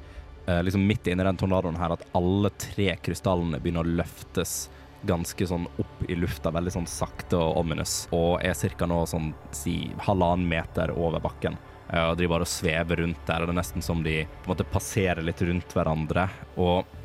[0.49, 4.67] eh, liksom midt inni den tornadoen her at alle tre krystallene begynner å løftes
[5.07, 8.89] ganske sånn opp i lufta, veldig sånn sakte og ominous, og er ca.
[8.91, 9.77] nå sånn si
[10.09, 11.55] halvannen meter over bakken.
[11.89, 14.55] Eh, og driver bare svever rundt der, og det er nesten som de på en
[14.55, 16.29] måte passerer litt rundt hverandre.
[16.61, 16.97] Og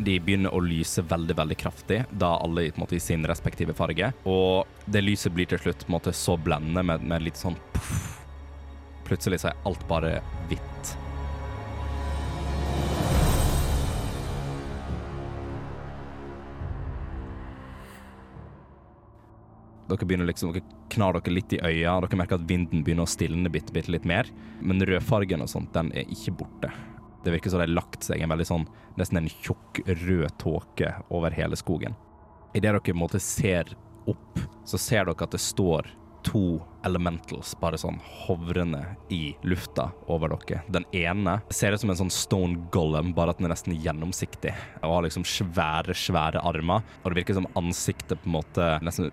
[0.00, 3.76] de begynner å lyse veldig veldig kraftig, da alle på en måte, i sin respektive
[3.76, 4.12] farge.
[4.24, 7.58] Og det lyset blir til slutt på en måte så blendende med, med litt sånn
[7.74, 8.16] puff,
[9.10, 10.90] Plutselig så er alt bare hvitt.
[19.90, 20.62] Dere begynner liksom, dere
[20.94, 24.06] knar dere litt i øya, dere merker at vinden begynner å stilne bitte, bitte litt
[24.08, 24.30] mer.
[24.62, 26.70] Men rødfargen og sånt, den er ikke borte.
[27.24, 28.66] Det virker som det har lagt seg en veldig sånn,
[29.00, 31.98] nesten en tjukk rød tåke over hele skogen.
[32.54, 33.74] Idet dere på en måte ser
[34.10, 35.90] opp, så ser dere at det står
[36.26, 38.80] to elementals bare sånn hovrende
[39.12, 40.62] i lufta over dere.
[40.72, 44.54] Den ene ser ut som en sånn stone golem, bare at den er nesten gjennomsiktig
[44.80, 46.84] og har liksom svære, svære armer.
[47.02, 49.12] Og det virker som ansiktet på en måte nesten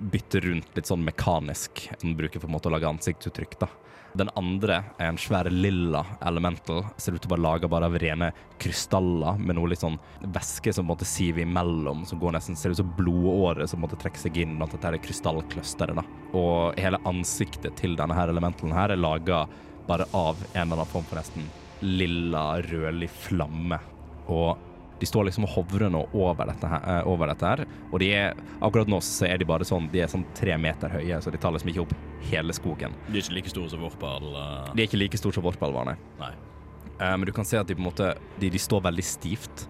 [0.00, 3.70] bytter rundt litt sånn mekanisk, som den bruker for en måte å lage ansiktsuttrykk, da.
[4.14, 6.84] Den andre er en svær lilla elemental.
[7.02, 8.28] Ser ut til å være laga bare av rene
[8.62, 9.96] krystaller med noe litt sånn
[10.36, 13.98] væske som på en måte imellom, som går nesten ser ut som blodårer som måtte
[13.98, 15.98] trekke seg inn blant dette er krystallclusteret.
[16.30, 19.48] Og hele ansiktet til denne her elementalen her er laga
[19.88, 21.50] bare av en eller annen form for nesten
[21.82, 23.80] lilla, rødlig flamme.
[24.30, 24.73] Og
[25.04, 27.62] De står liksom og hovrer nå over dette, her, eh, over dette her.
[27.90, 30.88] Og de er, akkurat nå så er de bare sånn De er sånn tre meter
[30.96, 31.92] høye, så de tar liksom ikke opp
[32.30, 32.96] hele skogen.
[33.10, 34.30] De er ikke like store som Vorpal.
[34.32, 34.72] Uh...
[34.72, 35.98] De er ikke like store som vorpalvarene.
[36.22, 36.32] Nei.
[36.94, 39.66] Uh, men du kan se at de på en måte De, de står veldig stivt.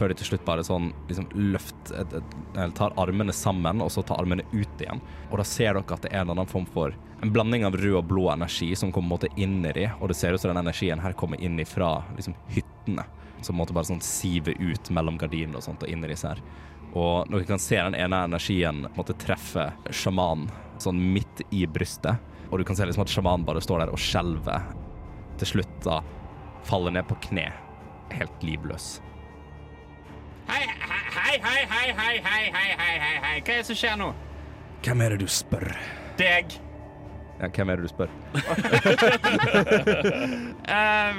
[0.00, 3.92] Før de til slutt bare sånn liksom løft et, et, eller tar armene sammen, og
[3.92, 5.02] så tar armene ut igjen.
[5.28, 7.98] Og da ser dere at det er en annen form for en blanding av rød
[7.98, 10.40] og blå energi som kommer på en måte inn i de, og det ser ut
[10.40, 13.04] som den energien her kommer inn ifra liksom hyttene.
[13.42, 16.42] Som måtte bare sånn sive ut mellom gardinene og sånt og inn i disse her.
[16.90, 20.50] Og dere kan se den ene energien måtte treffe sjamanen
[20.82, 22.18] sånn midt i brystet.
[22.50, 24.64] Og du kan se liksom at sjamanen bare står der og skjelver.
[25.40, 26.00] Til slutt da
[26.66, 27.46] faller ned på kne,
[28.12, 28.98] helt livløs.
[30.50, 33.36] Hei, hei, hei, hei, hei, hei, hei, hei, hei, hei.
[33.38, 34.10] Hva er det som skjer nå?
[34.82, 35.68] Hvem er det du spør?
[36.18, 36.56] Deg.
[37.40, 38.10] Ja, hvem er det du spør?
[40.70, 41.14] Eh,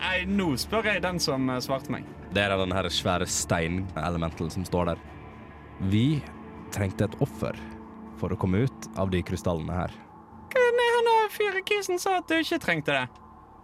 [0.00, 2.06] nei, nå spør jeg den som eh, svarte meg.
[2.34, 5.04] Det er den her svære steinelementalen som står der.
[5.92, 6.22] Vi
[6.74, 7.58] trengte et offer
[8.20, 9.94] for å komme ut av de krystallene her.
[10.56, 13.06] Nei, han fyrekisen sa at du ikke trengte det.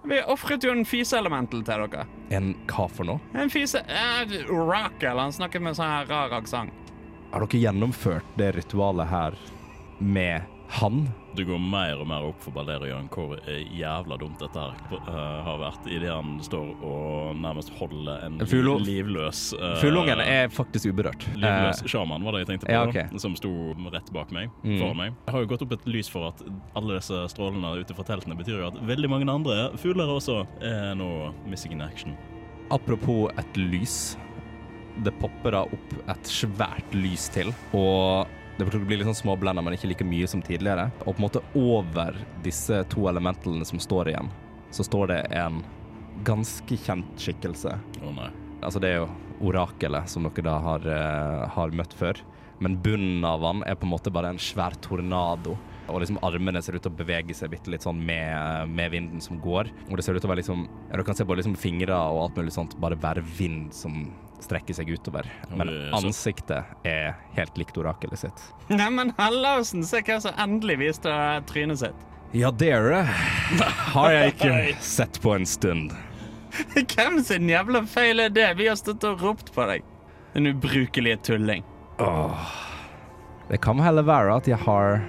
[0.05, 2.07] Vi ofret jo en fiseelemental til dere.
[2.35, 3.23] En hva for noe?
[3.39, 3.85] En fise...
[3.87, 5.19] Eh, Orakel.
[5.19, 6.93] Han snakket med sånn her rar aksent.
[7.33, 9.39] Har dere gjennomført det ritualet her
[10.03, 11.05] med han?
[11.37, 15.13] Det går mer og mer opp for Balerion hvor eh, jævla dumt dette her uh,
[15.47, 20.91] har vært, idet han står og nærmest holder en Fulo livløs uh, Fuglungen er faktisk
[20.93, 21.27] uberørt.
[21.37, 23.21] Livløs Eh, sjaman var det jeg tenkte på, ja, okay.
[23.23, 23.53] som sto
[23.93, 24.51] rett bak meg.
[24.65, 24.77] Mm.
[24.81, 25.17] foran meg.
[25.27, 26.43] Jeg har jo gått opp et lys for at
[26.79, 30.93] alle disse strålene ute fra teltene betyr jo at veldig mange andre fugler også er
[30.99, 31.09] nå
[31.49, 32.17] missing in action.
[32.73, 34.17] apropos et lys.
[35.05, 38.29] Det popper da opp et svært lys til, og
[38.59, 40.91] det blir litt sånn småblenda, men ikke like mye som tidligere.
[41.07, 44.29] Og på en måte over disse to elementalene som står igjen,
[44.73, 45.63] så står det en
[46.27, 47.75] ganske kjent skikkelse.
[48.03, 48.31] Å nei.
[48.63, 49.11] Altså, det er jo
[49.43, 52.21] orakelet som dere da har, uh, har møtt før.
[52.63, 55.57] Men bunnen av han er på en måte bare en svær tornado.
[55.91, 59.25] Og liksom armene ser ut til å bevege seg bitte litt sånn med, med vinden
[59.25, 59.73] som går.
[59.89, 62.29] Og det ser ut til å være liksom Du kan se både liksom fingre og
[62.29, 64.05] alt mulig sånt, bare være vind som
[64.45, 65.29] strekker seg utover.
[65.55, 68.43] Men ansiktet er helt likt orakelet sitt.
[68.73, 71.13] Neimen, Hellausen, se hva som endelig viste
[71.51, 72.09] trynet sitt.
[72.33, 73.03] Ja, dere
[73.93, 75.93] har jeg ikke sett på en stund.
[76.77, 78.51] Hvem sin jævla feil er det?
[78.59, 79.85] Vi har stått og ropt på deg.
[80.33, 81.65] Den ubrukelige tulling.
[82.01, 82.53] Åh.
[83.51, 85.03] Det kan heller være at jeg har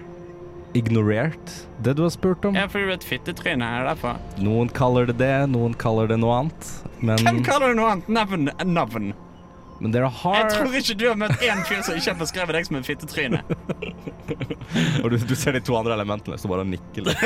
[0.75, 1.51] ignorert
[1.85, 2.55] det du har spurt om.
[2.57, 3.63] Ja, fordi du er et fittetryne.
[3.63, 4.17] Er det derfor?
[4.43, 6.71] Noen kaller det det, noen kaller det noe annet.
[6.99, 8.09] Men, Hvem kaller det noe annet?
[8.11, 8.49] Navn?
[8.73, 9.13] Navn?
[9.83, 12.67] Men dere Jeg tror ikke du har møtt én fyr som ikke har beskrevet deg
[12.69, 13.41] som en fittetryne.
[15.03, 17.19] Og du, du ser de to andre elementene som bare nikker litt.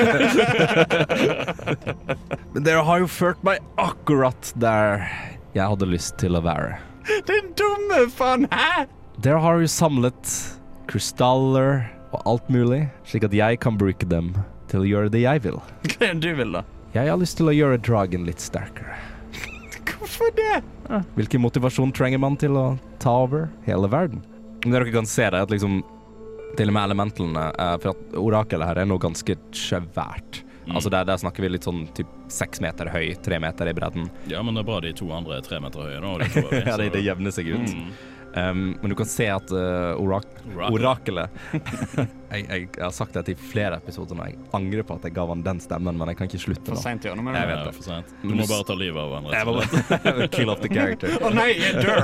[2.56, 5.06] men dere har jo ført meg akkurat der
[5.54, 6.80] jeg hadde lyst til å være.
[7.30, 8.48] Din dumme faen!
[8.50, 8.88] Hæ?
[9.22, 10.34] Dere har jo samlet
[10.90, 14.34] krystaller og alt mulig, slik at jeg kan bruke dem
[14.72, 15.62] til å gjøre det jeg vil.
[15.94, 16.66] Hva er det du vil, da?
[16.96, 18.98] Jeg har lyst til å gjøre dragen litt sterkere.
[19.88, 20.62] Hvorfor det?
[21.18, 22.66] Hvilken motivasjon trenger man til å
[23.04, 24.24] ta over hele verden?
[24.64, 25.82] Men det dere kan se, det er at liksom
[26.58, 30.44] Til og med elementalene eh, For at orakelet her er noe ganske svært.
[30.68, 34.10] Altså der, der snakker vi litt sånn typ seks meter høy, tre meter i bredden.
[34.28, 36.44] Ja, men det er bra de to andre er tre meter høye og de vi,
[36.68, 37.72] ja, det, det jevner seg ut.
[37.72, 37.94] Mm.
[38.36, 40.76] Um, men du kan se at uh, orak Orakel.
[40.76, 44.26] orakelet jeg, jeg, jeg har sagt dette i flere episoder nå.
[44.30, 46.76] Jeg angrer på at jeg ga han den stemmen, men jeg kan ikke slutte For
[46.78, 46.82] nå.
[46.84, 47.16] seint i år.
[47.18, 47.74] Nå Jeg vet det.
[47.80, 48.08] for sent.
[48.22, 49.90] Du må bare ta livet av han, Jeg rett og slett.
[50.06, 51.10] bare kill off the character.
[51.18, 52.04] Å nei, jeg dør!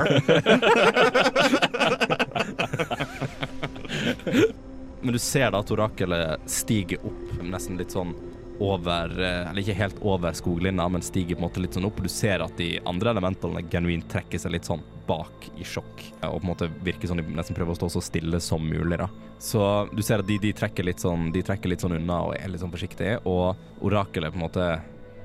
[5.04, 8.14] Men du ser da at orakelet stiger opp nesten litt sånn
[8.62, 11.98] over eh, Eller ikke helt over skoglinja, men stiger på en måte litt sånn opp.
[11.98, 16.04] Og du ser at de andre elementene genuint trekker seg litt sånn bak i sjokk.
[16.22, 18.62] eh, Og på en måte virker sånn de nesten prøver å stå så stille som
[18.64, 19.08] mulig, da.
[19.42, 19.60] Så
[19.92, 22.48] du ser at de, de trekker litt sånn De trekker litt sånn unna og er
[22.52, 23.18] litt sånn forsiktige.
[23.28, 24.68] Og orakelet på en måte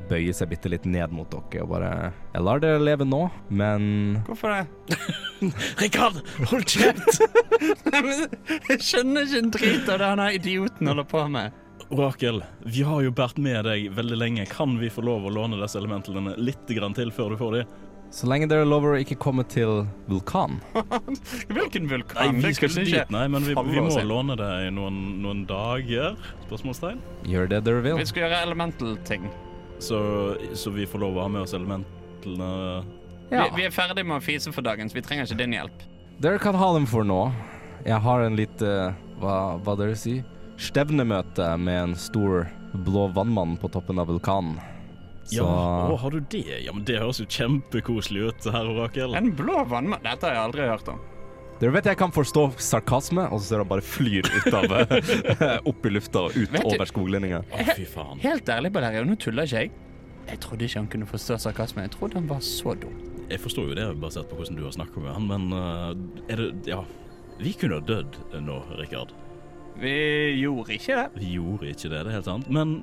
[0.10, 1.90] bøyer seg bitte litt ned mot dere og bare
[2.34, 3.84] Jeg lar dere leve nå, men
[4.26, 4.98] Hvorfor det?
[5.84, 6.18] Rikard,
[6.50, 7.22] hold kjeft!
[8.70, 11.54] Jeg skjønner ikke en drit av det han idioten holder på med.
[11.90, 14.44] Orakel, vi har jo båret med deg veldig lenge.
[14.46, 17.64] Kan vi få lov å låne disse elementlene litt grann til før du får de?
[18.10, 20.56] så lenge dere lover å ikke komme til vulkan
[21.54, 22.40] Hvilken vulkan?
[22.40, 25.44] Nei, vi skal ikke dit, nei, men vi, vi må låne det i noen, noen
[25.50, 26.18] dager?
[26.48, 27.04] Spørsmålstegn.
[27.30, 28.00] Gjør det dere vil.
[28.02, 29.30] Vi skal gjøre elemental-ting.
[29.78, 30.00] Så,
[30.58, 32.50] så vi får lov å ha med oss elementene
[33.30, 33.46] Ja.
[33.46, 35.86] Vi, vi er ferdig med å fise for dagen, så vi trenger ikke din hjelp.
[36.18, 37.28] Dere kan ha dem for nå.
[37.86, 38.90] Jeg har en litt uh,
[39.22, 40.26] hva, hva dere sier?
[40.60, 42.48] Stevnemøte med en stor
[42.86, 44.60] blå vannmann på toppen av vulkanen.
[45.30, 46.46] Så Ja, å, har du det?
[46.66, 49.14] Ja, men Det høres jo kjempekoselig ut, herr Orakel.
[49.16, 50.02] En blå vannmann?
[50.04, 51.00] Dette har jeg aldri hørt om.
[51.60, 54.74] Dere vet jeg kan forstå sarkasme, og så ser han bare flyr ut av
[55.70, 57.42] opp i lufta og ut Vet over skoglinninga.
[57.44, 58.22] Å, fy faen.
[58.24, 59.74] Helt ærlig, Balerion, nå tuller ikke jeg.
[60.30, 61.84] Jeg trodde ikke han kunne forstå sarkasme.
[61.88, 62.96] Jeg trodde han var så dum.
[63.30, 66.44] Jeg forstår jo det basert på hvordan du har snakka med han, men uh, er
[66.46, 66.84] det Ja.
[67.40, 69.14] Vi kunne ha dødd nå, Rikard.
[69.80, 69.96] Vi
[70.42, 71.08] gjorde ikke det.
[71.22, 72.50] Vi gjorde ikke det, det er helt sant.
[72.50, 72.80] Men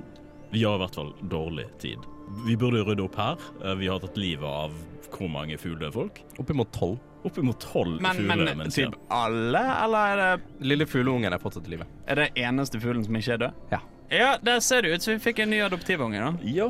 [0.53, 2.05] vi har i hvert fall dårlig tid.
[2.47, 3.43] Vi burde rydde opp her.
[3.65, 4.73] Eh, Vi har tatt livet av
[5.17, 6.19] hvor mange fuglefolk?
[6.43, 6.97] Oppimot tolv.
[7.27, 11.87] Oppimot tolv Men, men typ alle, eller er det, Lille fugleungen er fortsatt i live.
[12.07, 13.63] er det eneste fuglen som ikke er død?
[13.73, 13.81] Ja.
[14.11, 16.29] Ja, der ser det ut som vi fikk en ny adoptivunge, da.
[16.47, 16.69] Ja,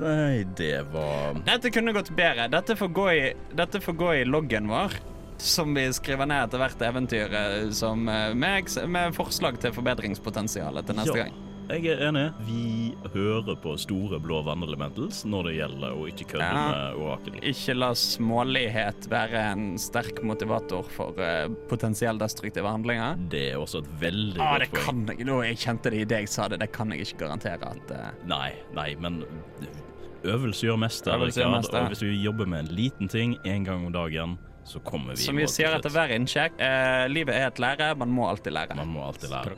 [0.00, 2.46] nei, det var Dette kunne gått bedre.
[2.48, 3.26] Dette får gå i,
[3.60, 4.96] dette får gå i loggen vår.
[5.38, 10.86] Som vi skriver ned etter hvert eventyr eh, som, eh, med, med forslag til forbedringspotensialet
[10.88, 11.24] til neste Ja.
[11.28, 11.44] gang.
[11.68, 12.32] Jeg er enig.
[12.46, 16.62] Vi hører på store blå vannelementals når det gjelder å ikke kødde Ja.
[16.72, 17.34] med orakel.
[17.44, 23.20] Ikke la smålighet være en sterk motivator for uh, potensielt destruktive handlinger.
[23.28, 25.06] Det er også et veldig Ah, det godt poeng.
[25.06, 26.58] kan jeg, nå, jeg kjente det idet jeg sa det.
[26.64, 28.10] Det kan jeg ikke garantere at uh...
[28.26, 29.20] Nei, nei, men
[30.24, 31.82] øvelse gjør mester, Øvelse gjør mester.
[31.84, 35.24] Og hvis vi jobber med en liten ting en gang om dagen, så kommer vi
[35.24, 37.94] Som vi sier etter hver innsjekk, eh, livet er et lære.
[37.98, 38.76] Man må alltid lære.
[38.76, 39.56] Man må alltid lære.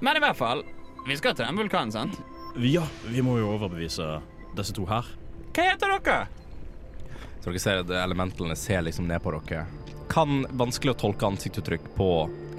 [0.00, 0.62] Men i hvert fall,
[1.06, 2.20] vi skal til den vulkanen, sant?
[2.62, 4.20] Ja, vi må jo overbevise
[4.56, 5.08] disse to her.
[5.52, 6.20] Hva heter dere?
[7.42, 9.66] Så dere ser at elementalene ser liksom ned på dere.
[10.12, 12.08] Kan vanskelig å tolke ansiktsuttrykk på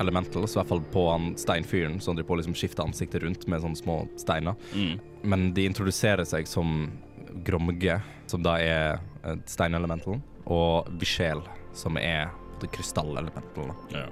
[0.02, 3.48] elementals, i hvert fall på han steinfyren som driver på å liksom skifte ansiktet rundt
[3.48, 4.58] med sånne små steiner.
[4.74, 5.00] Mm.
[5.22, 6.90] Men de introduserer seg som
[7.46, 12.30] Gromge, som da er eh, steinelementalen, og Vishel, som er
[12.64, 13.74] krystallelementene.
[13.92, 14.06] Ja.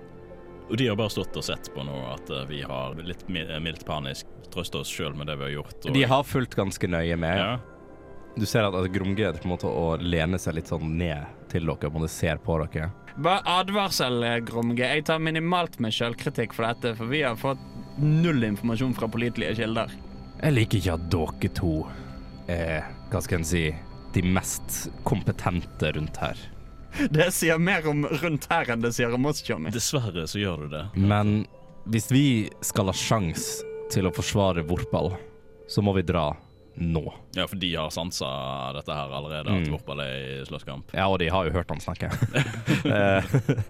[0.70, 3.46] Og de har bare stått og sett på nå at eh, vi har litt mi-
[3.64, 5.86] mildt panisk trøsta oss sjøl med det vi har gjort.
[5.86, 7.38] og- De har fulgt ganske nøye med.
[7.38, 7.60] ja.
[8.38, 11.26] Du ser at, at Gromge er på en måte å lene seg litt sånn ned
[11.50, 12.90] til dere, på ser på dere.
[13.18, 14.78] Bare advarsel, eh, Gromge.
[14.80, 17.60] Jeg tar minimalt med sjølkritikk for dette, for vi har fått
[18.00, 19.92] null informasjon fra pålitelige kilder.
[20.42, 21.88] Jeg liker ikke at dere to
[22.48, 23.76] er, hva skal en si,
[24.14, 26.38] de mest kompetente rundt her.
[27.10, 29.72] Det sier mer om rundt her enn det sier om oss, Tjommi.
[29.74, 30.86] Dessverre så gjør du det.
[31.00, 31.46] Men
[31.92, 32.26] hvis vi
[32.66, 35.14] skal ha sjans til å forsvare Vorpal,
[35.72, 36.30] så må vi dra
[36.76, 37.02] nå.
[37.36, 38.28] Ja, for de har sansa
[38.76, 39.66] dette her allerede, Mm.
[39.74, 40.94] Vorpal er i slåsskamp.
[40.96, 42.10] Ja, og de har jo hørt han snakke.
[42.82, 43.24] Eh,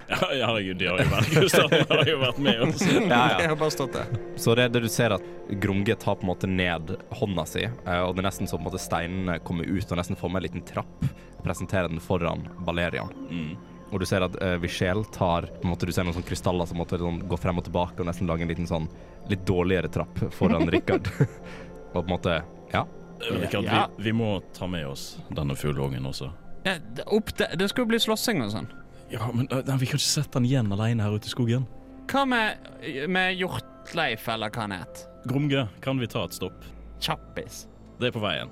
[0.07, 2.81] Ja, herregud, de har jo vært Kristian har jo vært med oss.
[2.87, 4.07] ja, Jeg har bare stått der.
[4.39, 5.25] Så det, det du ser at
[5.61, 8.63] Gromge tar på en måte ned hånda si, eh, og det er nesten så på
[8.63, 11.03] en måte steinene kommer ut og nesten former en liten trapp.
[11.43, 13.09] Presenterer den foran Valerian.
[13.29, 13.51] Mm.
[13.91, 16.69] Og du ser at uh, Vichel tar på en måte, Du ser noen sånne krystaller
[16.69, 18.85] som måtte sånn, gå frem og tilbake og nesten lage en liten sånn
[19.27, 21.09] litt dårligere trapp foran Rikard.
[21.91, 22.37] og på en måte
[22.73, 22.85] Ja.
[23.21, 23.87] Rikard, Ja.
[23.97, 26.31] vi, vi må ta med oss denne fugleungen også.
[26.65, 28.67] Ja, det- opp det, det skulle bli slåssing og sånn.
[29.11, 31.67] Ja, men nei, vi kan ikke sette den igjen alene her ute i skogen.
[32.11, 32.57] Hva med,
[33.11, 35.05] med Hjortleif, eller hva han het?
[35.27, 36.63] Gromge, kan vi ta et stopp?
[37.01, 37.65] Kjappis.
[37.99, 38.49] Det er på veien.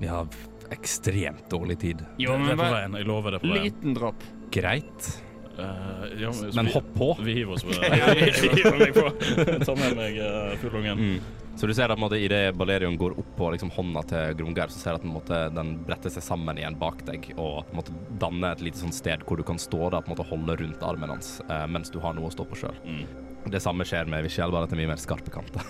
[0.00, 0.26] Vi har
[0.72, 2.00] ekstremt dårlig tid.
[2.18, 2.96] Jo, det er på veien.
[3.00, 3.64] Jeg lover det er på veien.
[3.68, 4.26] liten dropp.
[4.54, 5.12] Greit,
[5.56, 7.06] Uh, ja, men, men hopp på.
[7.24, 7.86] Vi hiver oss på det.
[7.88, 9.06] Jeg hiver meg på.
[9.64, 10.98] Ta med meg uh, fugleungen.
[11.00, 11.35] Mm.
[11.56, 14.78] Så du ser at måte, idet Balerion går opp på liksom, hånda til Grungar, så
[14.78, 18.64] ser du at måte, den bretter seg sammen igjen bak deg og måte, danner et
[18.66, 21.38] lite sånn sted hvor du kan stå da, på en måte, holde rundt armen hans
[21.48, 22.76] eh, mens du har noe å stå på sjøl.
[22.84, 23.06] Mm.
[23.46, 25.62] Det samme skjer med Vichel, bare at det er mye mer skarpe kanter.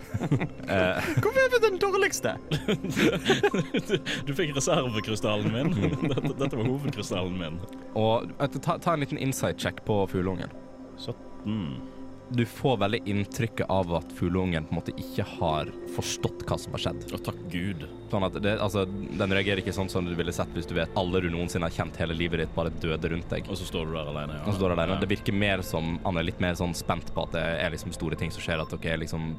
[0.74, 2.34] eh, Hvorfor er det den dårligste?
[4.26, 5.70] Du fikk reservekrystallen min.
[6.10, 7.62] Dette, dette var hovedkrystallen min.
[7.94, 10.50] og ta, ta en liten insight-check på fugleungen.
[10.98, 11.99] 17.
[12.30, 16.76] Du får veldig inntrykket av at fugleungen på en måte ikke har forstått hva som
[16.76, 17.06] har skjedd.
[17.10, 17.86] Å, takk Gud.
[18.10, 20.94] Sånn at det, altså, Den reagerer ikke sånn som du ville sett hvis du vet
[20.98, 23.50] alle du noensinne har kjent hele livet ditt, bare døde rundt deg.
[23.50, 24.38] Og så står du der alene.
[24.38, 24.44] Ja.
[24.44, 24.98] Og så står du alene.
[24.98, 25.00] Ja.
[25.02, 27.94] Det virker mer som Han er litt mer sånn spent på at det er liksom
[27.96, 29.32] store ting som skjer, at dere er liksom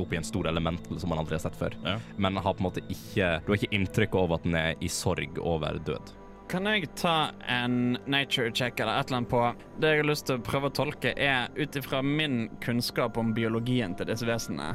[0.00, 1.76] oppi en stor elemental som man aldri har sett før.
[1.84, 1.98] Ja.
[2.16, 4.88] Men har på en måte ikke Du har ikke inntrykk av at den er i
[4.92, 6.16] sorg over død.
[6.50, 9.42] Kan jeg ta en nature check eller et eller annet på
[9.78, 13.30] Det jeg har lyst til å prøve å tolke, er ut ifra min kunnskap om
[13.36, 14.72] biologien til disse vesenene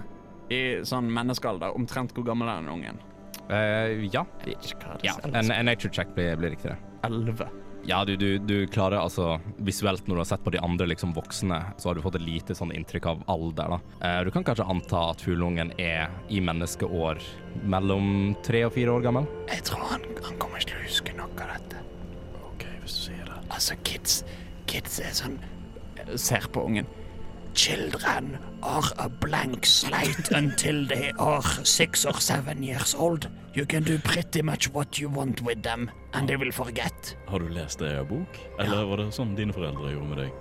[0.54, 3.02] i sånn menneskealder, omtrent hvor gammel er den ungen?
[3.50, 4.24] Eh, ja.
[5.34, 6.96] En, en nature check blir, blir riktig, det.
[7.10, 7.50] Elleve.
[7.88, 11.12] Ja, du, du, du klarer altså Visuelt, når du har sett på de andre liksom
[11.14, 13.76] voksne, så har du fått et lite sånn inntrykk av alder.
[13.76, 13.80] da.
[14.08, 17.22] Eh, du kan kanskje anta at fugleungen er i menneskeår
[17.70, 19.30] mellom tre og fire år gammel.
[19.52, 21.84] Jeg tror han, han kommer ikke til å huske noe av dette.
[22.50, 23.38] OK, hvis du sier det.
[23.54, 24.24] Altså, kids
[24.66, 25.38] Kids er sånn
[26.22, 26.90] Ser på ungen.
[27.56, 33.30] Children are a blank slate until they are six or seven years old.
[33.56, 37.16] You can do pretty much what you want with them, and they will forget.
[37.28, 38.40] Har du lest det i en bok?
[38.60, 40.32] Eller var det sånn dine foreldre gjorde med deg?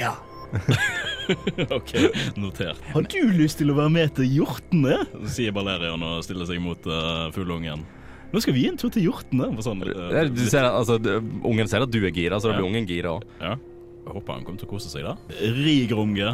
[0.00, 0.14] Ja.
[1.76, 1.92] OK,
[2.40, 2.80] notert.
[2.92, 5.02] Har du lyst til å være med til hjortene?
[5.32, 7.84] Sier Balerian og stiller seg mot uh, fuglungen.
[8.32, 9.50] Nå skal vi en tur til hjortene.
[9.64, 10.96] Sånn, uh, Du ser, altså,
[11.44, 12.70] ungen ser at du er gira, så da blir Ja.
[12.72, 13.28] ungen gira òg.
[13.40, 13.56] ja.
[14.02, 15.14] Jeg håper han kommer til å kose seg, da.
[15.62, 16.32] Ri grunge.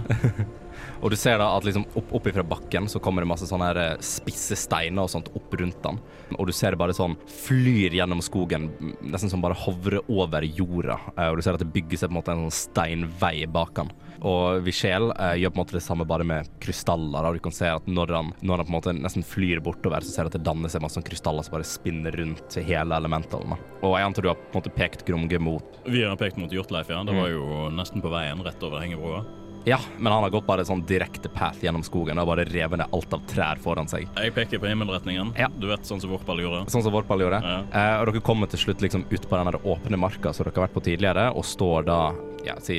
[1.03, 3.69] Og du ser da at liksom opp, opp ifra bakken så kommer det masse sånne
[3.69, 5.99] her eh, spisse steiner og sånt opp rundt den.
[6.39, 8.71] Og du ser det bare sånn flyr gjennom skogen,
[9.05, 10.97] nesten som bare hovrer over jorda.
[11.16, 13.75] Eh, Og du ser at det bygger seg på en måte en sånn steinvei bak
[13.79, 13.93] den.
[14.27, 17.29] Og Vichel eh, gjør på en måte det samme bare med krystaller.
[17.29, 20.05] Og du kan se at når han, når han på en måte nesten flyr bortover,
[20.05, 23.59] så ser du at det danner seg masse krystaller som bare spinner rundt hele elementene.
[23.83, 26.53] Og jeg antar du har på en måte pekt Gromge mot Vi har pekt mot
[26.53, 27.03] Hjortleif, ja.
[27.07, 29.23] Det var jo nesten på veien rett over hengebroa.
[29.69, 32.95] Ja, men han har gått bare sånn direkte path gjennom skogen og bare revet ned
[32.95, 34.07] alt av trær foran seg.
[34.16, 35.35] Jeg peker på himmelretningen.
[35.37, 35.51] Ja.
[35.61, 36.62] Du vet, sånn som Vorpal gjorde.
[36.73, 37.43] Sånn som Vorpal gjorde.
[37.45, 37.59] Ja.
[37.69, 40.57] Eh, og dere kommer til slutt liksom ut på den der åpne marka som dere
[40.57, 42.01] har vært på tidligere, og står da
[42.47, 42.79] ja, si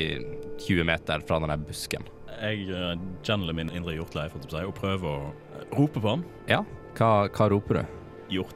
[0.60, 2.02] 20 meter fra den busken.
[2.40, 2.94] Jeg uh,
[3.26, 5.32] channeler min indre å si, og prøver å eh,
[5.76, 6.22] rope på han.
[6.48, 6.62] Ja,
[6.96, 7.84] hva, hva roper du?
[8.30, 8.54] Hjort.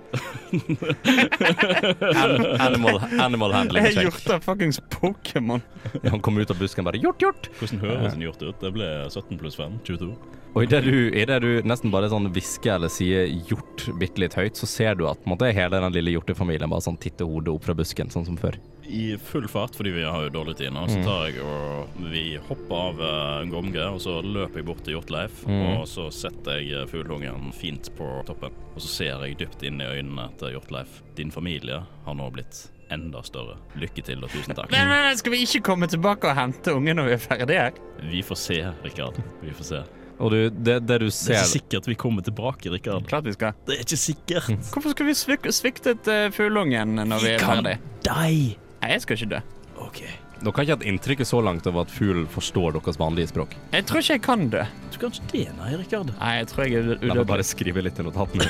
[2.62, 4.04] Animal, animal handling check.
[4.06, 5.60] gjort det fuckings Pokémon.
[6.04, 7.48] Han kommer ut av busken bare hjort, hjort.
[7.58, 8.54] Hvordan høres en hjort ut?
[8.62, 9.80] Det ble 17 pluss 5.
[9.88, 10.12] 22.
[10.54, 14.36] Og idet du, i det du nesten bare sånn hvisker eller sier hjort bitte litt
[14.38, 17.26] høyt, så ser du at på en måte, hele den lille hjortefamilien bare sånn titter
[17.26, 18.54] hodet opp fra busken, sånn som før.
[18.88, 22.24] I full fart, fordi vi har jo dårlig tid nå, så tar jeg og vi
[22.48, 26.88] hopper av uh, Gomge, og så løper jeg bort til Hjortleif, og så setter jeg
[26.90, 28.52] fugleungen fuglungen fint på toppen.
[28.74, 31.02] Og så ser jeg dypt inn i øynene til Hjortleif.
[31.16, 33.58] Din familie har nå blitt enda større.
[33.80, 34.70] Lykke til og tusen takk.
[34.74, 37.68] Nei, nei, skal vi ikke komme tilbake og hente ungen når vi er ferdige?
[38.10, 39.20] Vi får se, Rikard.
[39.42, 39.84] Vi får se.
[40.22, 43.08] Og du, det, det du Det er ikke sikkert vi kommer tilbake, Rikard.
[43.10, 43.56] Klart vi skal.
[43.66, 44.52] Det er ikke sikkert.
[44.72, 47.80] Hvorfor skal vi svik svikte et uh, fuglungen når vi er ferdige?
[48.04, 48.63] deg.
[48.84, 49.38] Nei, jeg skal ikke dø.
[49.80, 50.00] OK.
[50.44, 53.54] Dere har ikke hatt inntrykket så langt av at fuglen forstår deres vanlige språk.
[53.72, 54.64] Jeg tror ikke jeg kan dø.
[54.92, 56.10] Du kan ikke det, nei, Rikard.
[56.18, 58.44] Nei, jeg tror jeg er La meg bare skrive litt i notatene.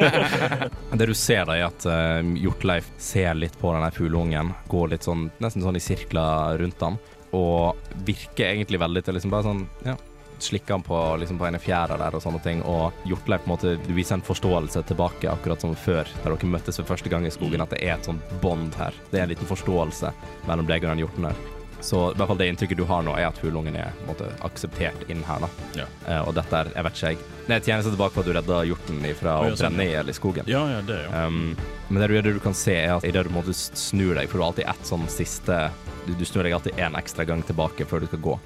[1.02, 5.04] det du ser, da, er at uh, Hjortleif ser litt på denne fugleungen, går litt
[5.04, 6.96] sånn, nesten sånn i sirkler rundt den,
[7.36, 10.00] og virker egentlig veldig til liksom bare sånn Ja.
[10.40, 13.54] Slikker han på, liksom på ene fjæra der og sånne ting, og Hjortleif på en
[13.54, 17.32] måte viser en forståelse tilbake, akkurat som før, da dere møttes for første gang i
[17.34, 18.96] skogen, at det er et sånt bånd her.
[19.10, 20.12] Det er en liten forståelse
[20.48, 21.48] mellom deg og den hjorten her.
[21.80, 25.06] Så i hvert fall det inntrykket du har nå, er at hulungen er måte akseptert
[25.08, 25.48] inn her, da.
[25.80, 25.86] Ja.
[26.04, 28.32] Uh, og dette er, jeg vet ikke jeg Det er tjeneste tilbake på at du
[28.36, 30.50] redda hjorten fra Å, brenne i hjel i skogen.
[30.50, 31.24] Ja, ja, det, ja.
[31.26, 31.56] Um,
[31.88, 34.38] men det du, det du kan se, er at idet du måte snur deg, for
[34.38, 35.62] du har alltid ett sånn siste
[36.04, 38.36] du, du snur deg alltid en ekstra gang tilbake før du skal gå,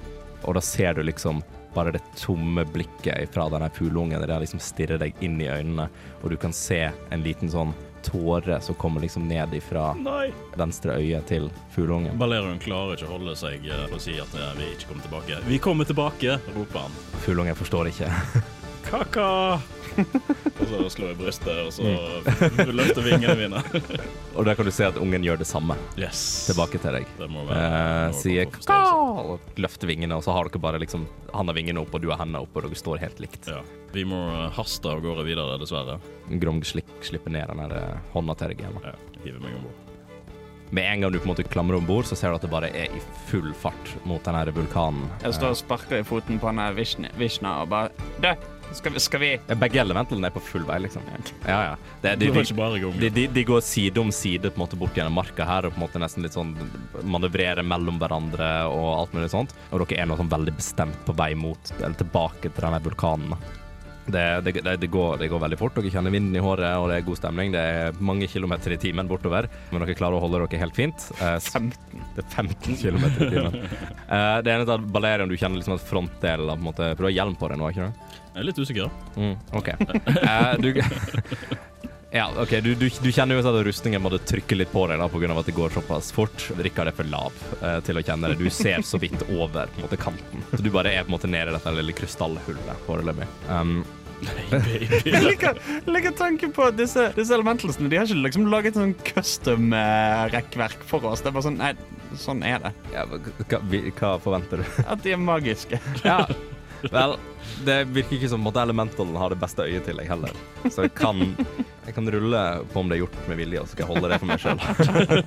[0.45, 1.43] og da ser du liksom
[1.75, 4.21] bare det tomme blikket fra denne fugleungen.
[4.21, 5.89] Det liksom stirrer deg inn i øynene,
[6.23, 10.29] og du kan se en liten sånn tåre som kommer liksom ned ifra Nei.
[10.57, 12.17] venstre øye til fugleungen.
[12.21, 15.39] Balerion klarer ikke å holde seg og si at eh, vi ikke kommer tilbake.
[15.49, 16.99] Vi kommer tilbake, roper han.
[17.25, 18.11] Fugleungen forstår ikke.
[18.89, 19.59] Kaka!
[20.59, 23.61] og så slår jeg brystet, og så løfter vingene mine.
[24.35, 26.19] Og der kan du se at ungen gjør det samme Yes.
[26.49, 27.07] tilbake til deg.
[27.19, 27.69] Det må være
[28.09, 31.81] Eh, sier kaka og løfter vingene, og så har dere bare liksom Han har vingene
[31.81, 33.47] opp, og du har hendene opp, og dere står helt likt.
[33.51, 33.61] Ja.
[33.95, 35.97] Vi må eh, haste av gårde videre, dessverre.
[36.43, 38.79] Grong slik, slipper ned den der eh, hånda til deg igjen.
[38.83, 39.81] Ja, hiver meg om bord.
[40.75, 42.49] Med en gang du på en måte klamrer om bord, så ser du at det
[42.51, 45.05] bare er i full fart mot den vulkanen.
[45.21, 47.91] Jeg står og sparker i foten på han Vishna, Vishna og bare
[48.23, 48.33] Dø!
[48.73, 49.29] Skal vi, skal vi
[49.61, 51.05] Begge elementene er på full vei, liksom.
[51.45, 51.75] Ja, ja.
[52.01, 54.97] Det, Det de, de, de, de, de går side om side på en måte bort
[54.97, 56.55] gjennom marka her, og på en måte nesten litt sånn
[57.03, 59.55] manøvrerer mellom hverandre og alt mulig sånt.
[59.71, 63.37] Og dere er nå sånn veldig bestemt på vei mot, eller tilbake til denne vulkanen.
[64.05, 65.77] Det, det, det, det, går, det går veldig fort.
[65.79, 67.53] Dere kjenner vinden i håret, og det er god stemning.
[67.55, 71.07] Det er mange kilometer i timen bortover, men dere klarer å holde dere helt fint.
[71.17, 72.03] Eh, 15?
[72.13, 73.61] Det er 15 km i timen.
[74.05, 77.01] Eh, det en er Balerion, du kjenner liksom at frontdelen av på en måte, For
[77.01, 78.19] du har hjelm på deg nå, ikke sant?
[78.35, 78.89] Jeg er litt usikker.
[79.15, 79.69] Mm, OK.
[79.79, 80.73] uh, du,
[82.19, 82.59] ja, okay.
[82.59, 85.29] du, du, du kjenner jo at rustningen måtte trykke litt på deg da, pga.
[85.39, 86.49] at det går såpass fort.
[86.59, 87.31] Rikard er for lav
[87.61, 88.41] uh, til å kjenne det.
[88.43, 90.43] Du ser så vidt over på en måte, kanten.
[90.51, 93.29] Så du bare er på en måte nede i dette lille krystallhullet foreløpig.
[93.47, 93.85] Um,
[94.25, 98.77] Jeg liker, jeg liker tanken på at disse, disse elementalsene De har ikke liksom laget
[98.79, 100.37] sånn custom eh,
[100.87, 101.23] for oss.
[101.23, 101.71] Det er bare sånn Nei,
[102.19, 102.71] sånn er det.
[102.95, 104.83] ja, hva, hva forventer du?
[104.87, 105.79] At de er magiske.
[106.03, 106.21] Ja,
[106.83, 107.15] vel
[107.65, 110.33] Det virker ikke som at Elementalen har det beste øyet til deg heller.
[110.65, 111.21] Så jeg kan,
[111.85, 114.11] jeg kan rulle på om det er gjort med vilje, og så skal jeg holde
[114.11, 114.63] det for meg sjøl.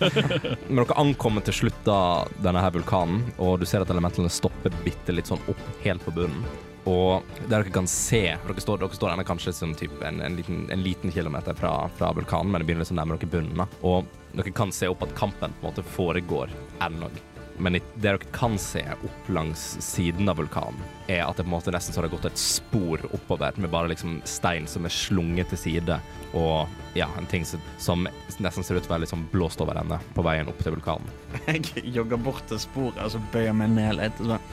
[0.72, 2.00] Men dere ankommer til slutt da
[2.44, 6.14] denne her vulkanen, og du ser at elementalene stopper bitte litt sånn opp helt på
[6.18, 6.44] bunnen.
[6.88, 10.36] Og der dere kan se Dere står, dere står ennå kanskje som typ en, en,
[10.38, 13.64] liten, en liten kilometer fra, fra vulkanen, men det begynner liksom å nærme dere bunnen.
[13.82, 16.52] Og dere kan se opp at kampen på en måte foregår
[16.84, 17.10] ennå.
[17.58, 20.78] Men det dere kan se opp langs siden av vulkanen,
[21.08, 23.90] er at det på en måte nesten så har gått et spor oppover med bare
[23.92, 25.98] liksom stein som er slunget til side,
[26.38, 28.06] og ja, en ting som, som
[28.38, 30.76] nesten ser ut til å være litt sånn blåst over ende på veien opp til
[30.76, 31.10] vulkanen.
[31.48, 34.22] Jeg jogger bort til sporet og så bøyer meg ned litt.
[34.22, 34.48] Sånn.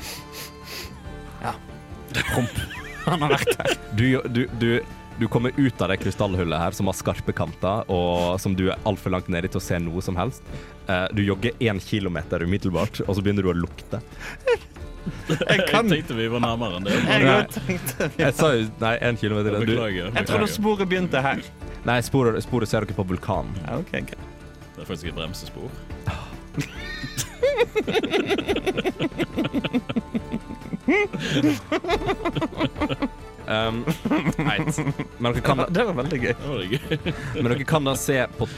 [1.44, 1.56] Ja.
[2.16, 2.62] Promp.
[3.06, 3.76] Han har vært her.
[3.94, 4.70] Du, du, du,
[5.20, 8.82] du kommer ut av det krystallhullet her som har skarpe kanter, og som du er
[8.90, 10.42] altfor langt nedi til å se noe som helst.
[10.88, 14.02] Eh, du jogger én kilometer umiddelbart, og så begynner du å lukte.
[15.06, 16.96] Jeg kan Jeg tenkte vi var nærmere enn det.
[16.98, 18.08] Jeg Nei.
[18.18, 19.54] Jeg sa jo Nei, én kilometer.
[19.54, 20.10] Jeg Beklager.
[20.16, 21.44] Jeg trodde sporet begynte her.
[21.86, 23.54] nei, sporet, sporet ser dere på vulkanen.
[23.68, 24.32] Ja, okay, greit.
[24.74, 25.70] Det er faktisk et bremsespor.
[33.46, 33.86] Um,
[34.42, 34.58] nei,
[35.20, 36.34] men dere kan Det var veldig gøy.
[37.38, 38.50] Men dere kan da se på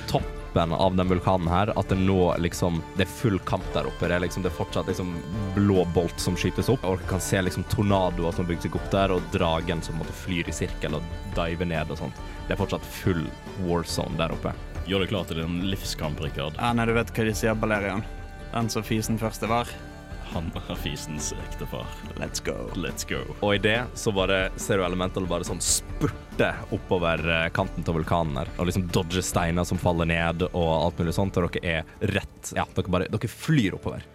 [0.58, 4.08] toppen av den vulkanen her at det nå liksom Det er full kamp der oppe.
[4.08, 5.16] Det er liksom det er fortsatt liksom
[5.56, 6.84] blå bolt som skytes opp.
[6.84, 10.14] Og dere kan se liksom tornadoer som bygger seg opp der, og dragen som måtte
[10.14, 11.04] flyr i sirkel og
[11.36, 12.24] dive ned og sånt.
[12.48, 13.26] Det er fortsatt full
[13.68, 14.54] war zone der oppe.
[14.88, 16.58] Gjør deg klar til en livskamp, Rikard.
[16.58, 18.06] Ja, nei, du vet hva de sier, Balerian.
[18.54, 19.70] Den som fisen første var.
[20.34, 21.88] Han er fisens ektefar.
[22.20, 22.56] Let's go.
[22.76, 23.24] Let's go.
[23.42, 27.98] Og i det så bare ser du Elemental bare sånn spurte oppover eh, kanten til
[27.98, 28.52] vulkanen her.
[28.58, 31.38] Og liksom dodge steiner som faller ned og alt mulig sånt.
[31.40, 34.06] Og dere er rett Ja, dere bare Dere flyr oppover.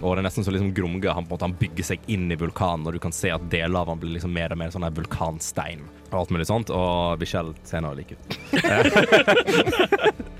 [0.00, 2.96] Og det er nesten så liksom Grumge han han bygger seg inn i vulkanen, og
[2.96, 5.82] du kan se at deler av han blir liksom mer og mer sånn her vulkanstein.
[6.10, 6.72] Og alt mulig sånt.
[6.74, 8.38] Og Michelle ser nå like ut.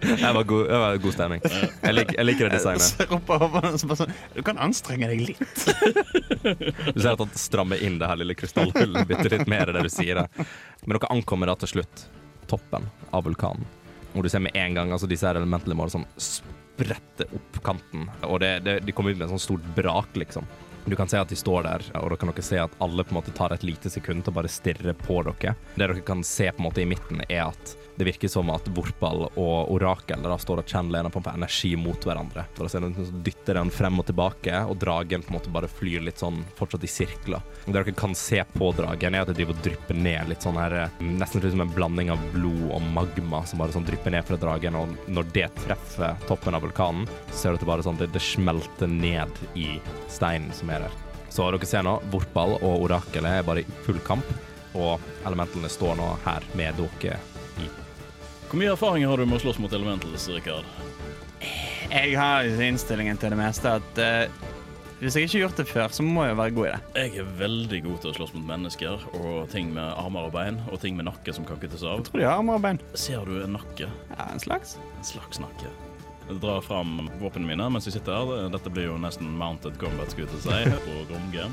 [0.00, 1.40] Det var god, det var god stemning.
[1.44, 3.90] Jeg, lik, jeg liker det designet.
[3.98, 5.64] Sånn Du kan anstrenge deg litt.
[6.94, 9.90] Du ser at han strammer inn det her lille krystallhullet bitte litt mer det du
[9.92, 10.22] sier.
[10.22, 10.46] det.
[10.86, 12.06] Men dere ankommer da til slutt
[12.48, 13.66] toppen av vulkanen.
[14.14, 16.08] Og du ser med en gang altså disse elementene bare sånn
[16.80, 18.08] sprette opp kanten.
[18.22, 20.46] Og det, det, de kommer ut med et sånt stort brak, liksom.
[20.84, 23.12] Du kan se at de står der, og da kan dere se at alle på
[23.12, 25.54] en måte tar et lite sekund til å bare stirre på dere.
[25.74, 28.68] Det dere kan se på en måte i midten, er at det virker som at
[28.72, 32.46] Vorpal og Orakel da står og kjenner på, på energi mot hverandre.
[32.56, 35.52] For å se den som dytter den frem og tilbake, og dragen på en måte
[35.52, 37.44] bare flyr litt sånn fortsatt i sirkler.
[37.66, 40.56] Det dere kan se på dragen, er at det driver og drypper ned litt sånn
[40.56, 44.24] her eh, Nesten som en blanding av blod og magma som bare sånn drypper ned
[44.24, 44.78] fra dragen.
[44.80, 48.08] Og når det treffer toppen av vulkanen, så ser du at det bare sånn det,
[48.14, 49.74] det smelter ned i
[50.08, 50.96] steinen som er der.
[51.28, 54.32] Så dere ser nå, Vorpal og Orakelet er bare i full kamp,
[54.72, 57.20] og elementene står nå her med dere
[58.50, 60.66] Hvor mye erfaring har du med å slåss mot elementals, Rikard?
[61.86, 64.48] Jeg har innstillingen til det meste at uh,
[64.98, 66.80] hvis jeg ikke har gjort det før, så må jeg være god i det.
[66.98, 70.58] Jeg er veldig god til å slåss mot mennesker og ting med armer og bein,
[70.66, 72.00] og ting med nakke som kan kuttes av.
[72.00, 72.82] Jeg tror de har armer og bein.
[72.98, 73.86] Ser du en nakke?
[74.10, 74.74] Ja, en slags.
[74.96, 75.70] En slags nakke.
[76.26, 78.50] Jeg drar fram våpnene mine mens jeg sitter her.
[78.50, 81.46] Dette blir jo nesten mounted combat, skulle jeg til å si, på Gromge.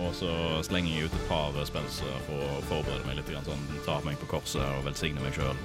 [0.00, 0.30] Og så
[0.66, 3.30] slenger jeg ut et par spells for å forberede meg litt.
[3.30, 5.58] Grann, sånn, ta meg på korset og velsigne meg sjøl.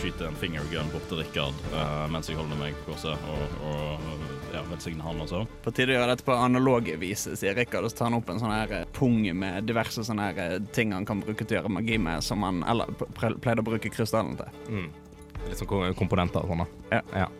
[0.00, 4.54] Skyte en fingergun bort til Rikard uh, mens jeg holder meg på korset, og, og
[4.54, 5.44] ja, velsigne han også.
[5.64, 7.86] På tide å gjøre dette på analoge vis, sier Rikard.
[7.86, 10.56] Og så tar han opp en sånn her eh, pung med diverse sånne her eh,
[10.74, 12.90] ting han kan bruke til å gjøre magi med, som han eller
[13.20, 14.58] pleide å bruke krystallen til.
[14.70, 14.90] Mm.
[15.48, 17.04] Litt sånn komponenter og sånn, da.
[17.22, 17.30] Ja.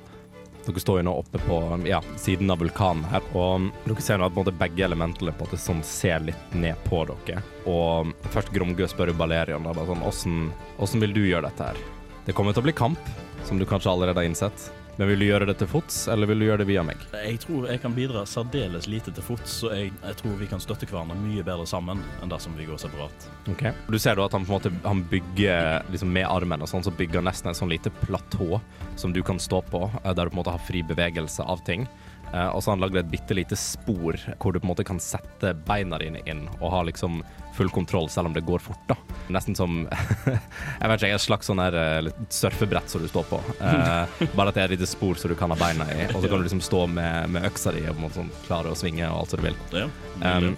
[0.71, 1.57] Dere står jo nå oppe på
[1.89, 5.59] ja, siden av vulkanen her, og dere ser nå at måte, begge elementene på en
[5.59, 7.43] sånn ser litt ned på dere.
[7.67, 11.73] Og først Gromgø spør jo Balerion da, bare sånn, «Åssen- åssen vil du gjøre dette
[11.73, 11.81] her?
[12.27, 13.11] Det kommer til å bli kamp,
[13.49, 14.69] som du kanskje allerede har innsett.
[15.01, 17.01] Men vil du gjøre det til fots, eller vil du gjøre det via meg?
[17.25, 20.61] Jeg tror jeg kan bidra særdeles lite til fots, så jeg, jeg tror vi kan
[20.61, 23.25] støtte hverandre mye bedre sammen enn dersom vi går separat.
[23.49, 23.65] Ok.
[23.89, 26.85] Du ser da at han på en måte han bygger liksom med armen og sånn,
[26.85, 28.61] så bygger nesten et sånn lite platå
[29.01, 31.65] som du kan stå på, eh, der du på en måte har fri bevegelse av
[31.65, 31.89] ting.
[32.35, 34.87] Eh, og så har han lagd et bitte lite spor hvor du på en måte
[34.87, 37.25] kan sette beina dine inn og ha liksom
[37.57, 38.97] full kontroll selv om det går fort, da.
[39.35, 39.83] Nesten som
[40.27, 43.41] jeg vet ikke, et slags sånn her eh, surfebrett som du står på.
[43.59, 46.21] Eh, bare at det er et lite spor som du kan ha beina i, og
[46.21, 48.73] så kan du liksom stå med, med øksa di og på en måte sånn klare
[48.73, 49.65] å svinge og alt som du vil.
[49.77, 49.89] Ja,
[50.21, 50.53] Um,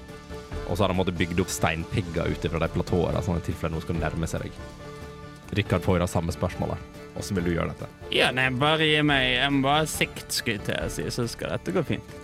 [0.67, 3.85] og så har han bygd opp steinpigger ut fra de platåene, sånn i tilfelle noen
[3.85, 4.57] skal nærme seg deg.
[5.55, 7.02] Rikard får jo det samme spørsmålet.
[7.13, 7.89] Hvordan vil du gjøre dette?
[8.13, 11.27] Ja, nei, bare gi meg Jeg må bare sikt, skulle jeg til å si, så
[11.31, 12.17] skal dette gå fint.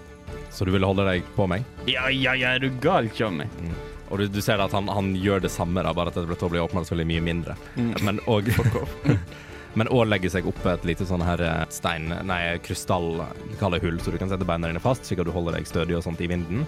[0.53, 1.67] Så du vil holde deg på meg?
[1.89, 3.47] Ja, ja, ja, er du gal, Tjommi?
[4.09, 6.65] Og du, du ser at han, han gjør det samme, da, bare at dette blir
[6.65, 7.59] åpnet veldig mye mindre.
[8.05, 8.49] Men og
[9.79, 13.21] Men òg legger seg opp et lite sånn her eh, stein, nei, krystall,
[13.61, 15.69] kall det hull, så du kan sette beina dine fast, slik at du holder deg
[15.69, 16.65] stødig og sånt i vinden.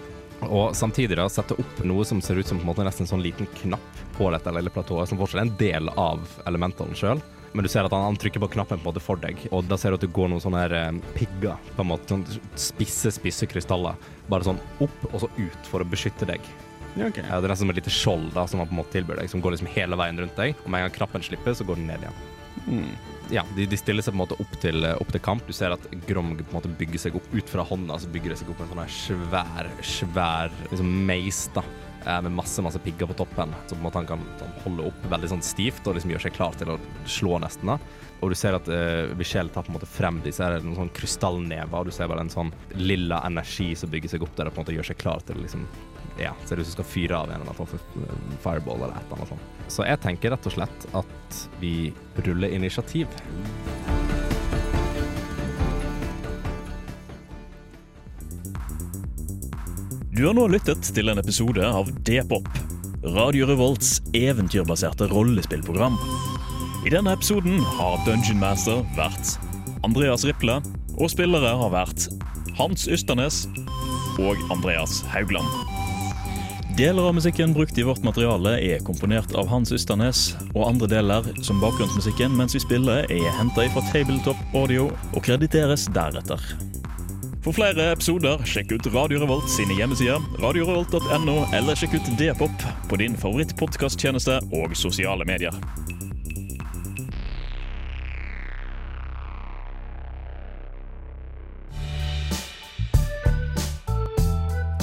[0.47, 3.11] Og samtidig da sette opp noe som ser ut som på en måte nesten en
[3.11, 7.21] sånn liten knapp på dette lille platået, som fortsatt er en del av elementalen sjøl.
[7.53, 9.67] Men du ser at han, han, trykker på knappen på en måte for deg, og
[9.67, 12.27] da ser du at det går noen sånne her, eh, pigger, på en måte, sånn
[12.55, 13.99] spisse, spisse krystaller,
[14.31, 16.45] bare sånn opp og så ut for å beskytte deg.
[16.99, 17.21] Ja, ok.
[17.23, 19.23] Ja, det er nesten som et lite skjold da, som han på en måte tilbyr
[19.23, 21.67] deg, som går liksom hele veien rundt deg, og med en gang knappen slipper, så
[21.67, 22.23] går den ned igjen.
[22.67, 22.95] Mm.
[23.31, 25.45] Ja, de, de stiller seg på en måte opp til, opp til kamp.
[25.47, 28.35] Du ser at Gromg på en måte bygger seg opp ut fra hånda, så bygger
[28.35, 32.81] det seg opp en sånn her svær, svær liksom meis da, eh, med masse, masse
[32.81, 33.55] pigger på toppen.
[33.67, 36.25] Så på en måte han kan sånn, holde opp veldig sånn stivt og liksom gjøre
[36.29, 37.77] seg klar til å slå nesten da.
[38.21, 40.93] Og du ser at uh, Michelle tar på en måte frem disse her, noen sånn
[40.97, 44.57] krystallnever, og du ser bare en sånn lilla energi som bygger seg opp der og
[44.57, 45.65] på en måte gjør seg klar til liksom
[46.21, 49.07] ja, ser ut som skal fyre av en eller annen for eh, fireball eller et
[49.07, 49.61] eller annet sånt.
[49.73, 51.75] Så jeg tenker rett og slett at vi
[52.27, 53.09] ruller initiativ.
[60.21, 62.49] Du har nå lyttet til en episode av D-pop,
[63.15, 65.95] Radio Revolts eventyrbaserte rollespillprogram.
[66.85, 69.39] I denne episoden har Dungeon Master vært
[69.81, 70.59] Andreas Riple,
[70.99, 72.11] og spillere har vært
[72.59, 73.47] Hans Ysternes
[74.21, 75.49] og Andreas Haugland.
[76.77, 81.33] Deler av musikken brukt i vårt materiale er komponert av Hans Ysternes, og andre deler,
[81.41, 86.45] som bakgrunnsmusikken mens vi spiller, er henta fra Tabletop Audio og krediteres deretter.
[87.41, 92.99] For flere episoder, sjekk ut Radio Revolt sine hjemmesider, radiorevolt.no, eller sjekk ut D-pop på
[93.01, 95.57] din favorittpodkasttjeneste og sosiale medier.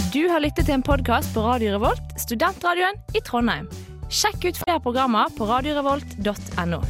[0.09, 3.69] Du har lyttet til en podkast på Radio Revolt, studentradioen i Trondheim.
[4.09, 6.81] Sjekk ut flere programmer på radiorevolt.no.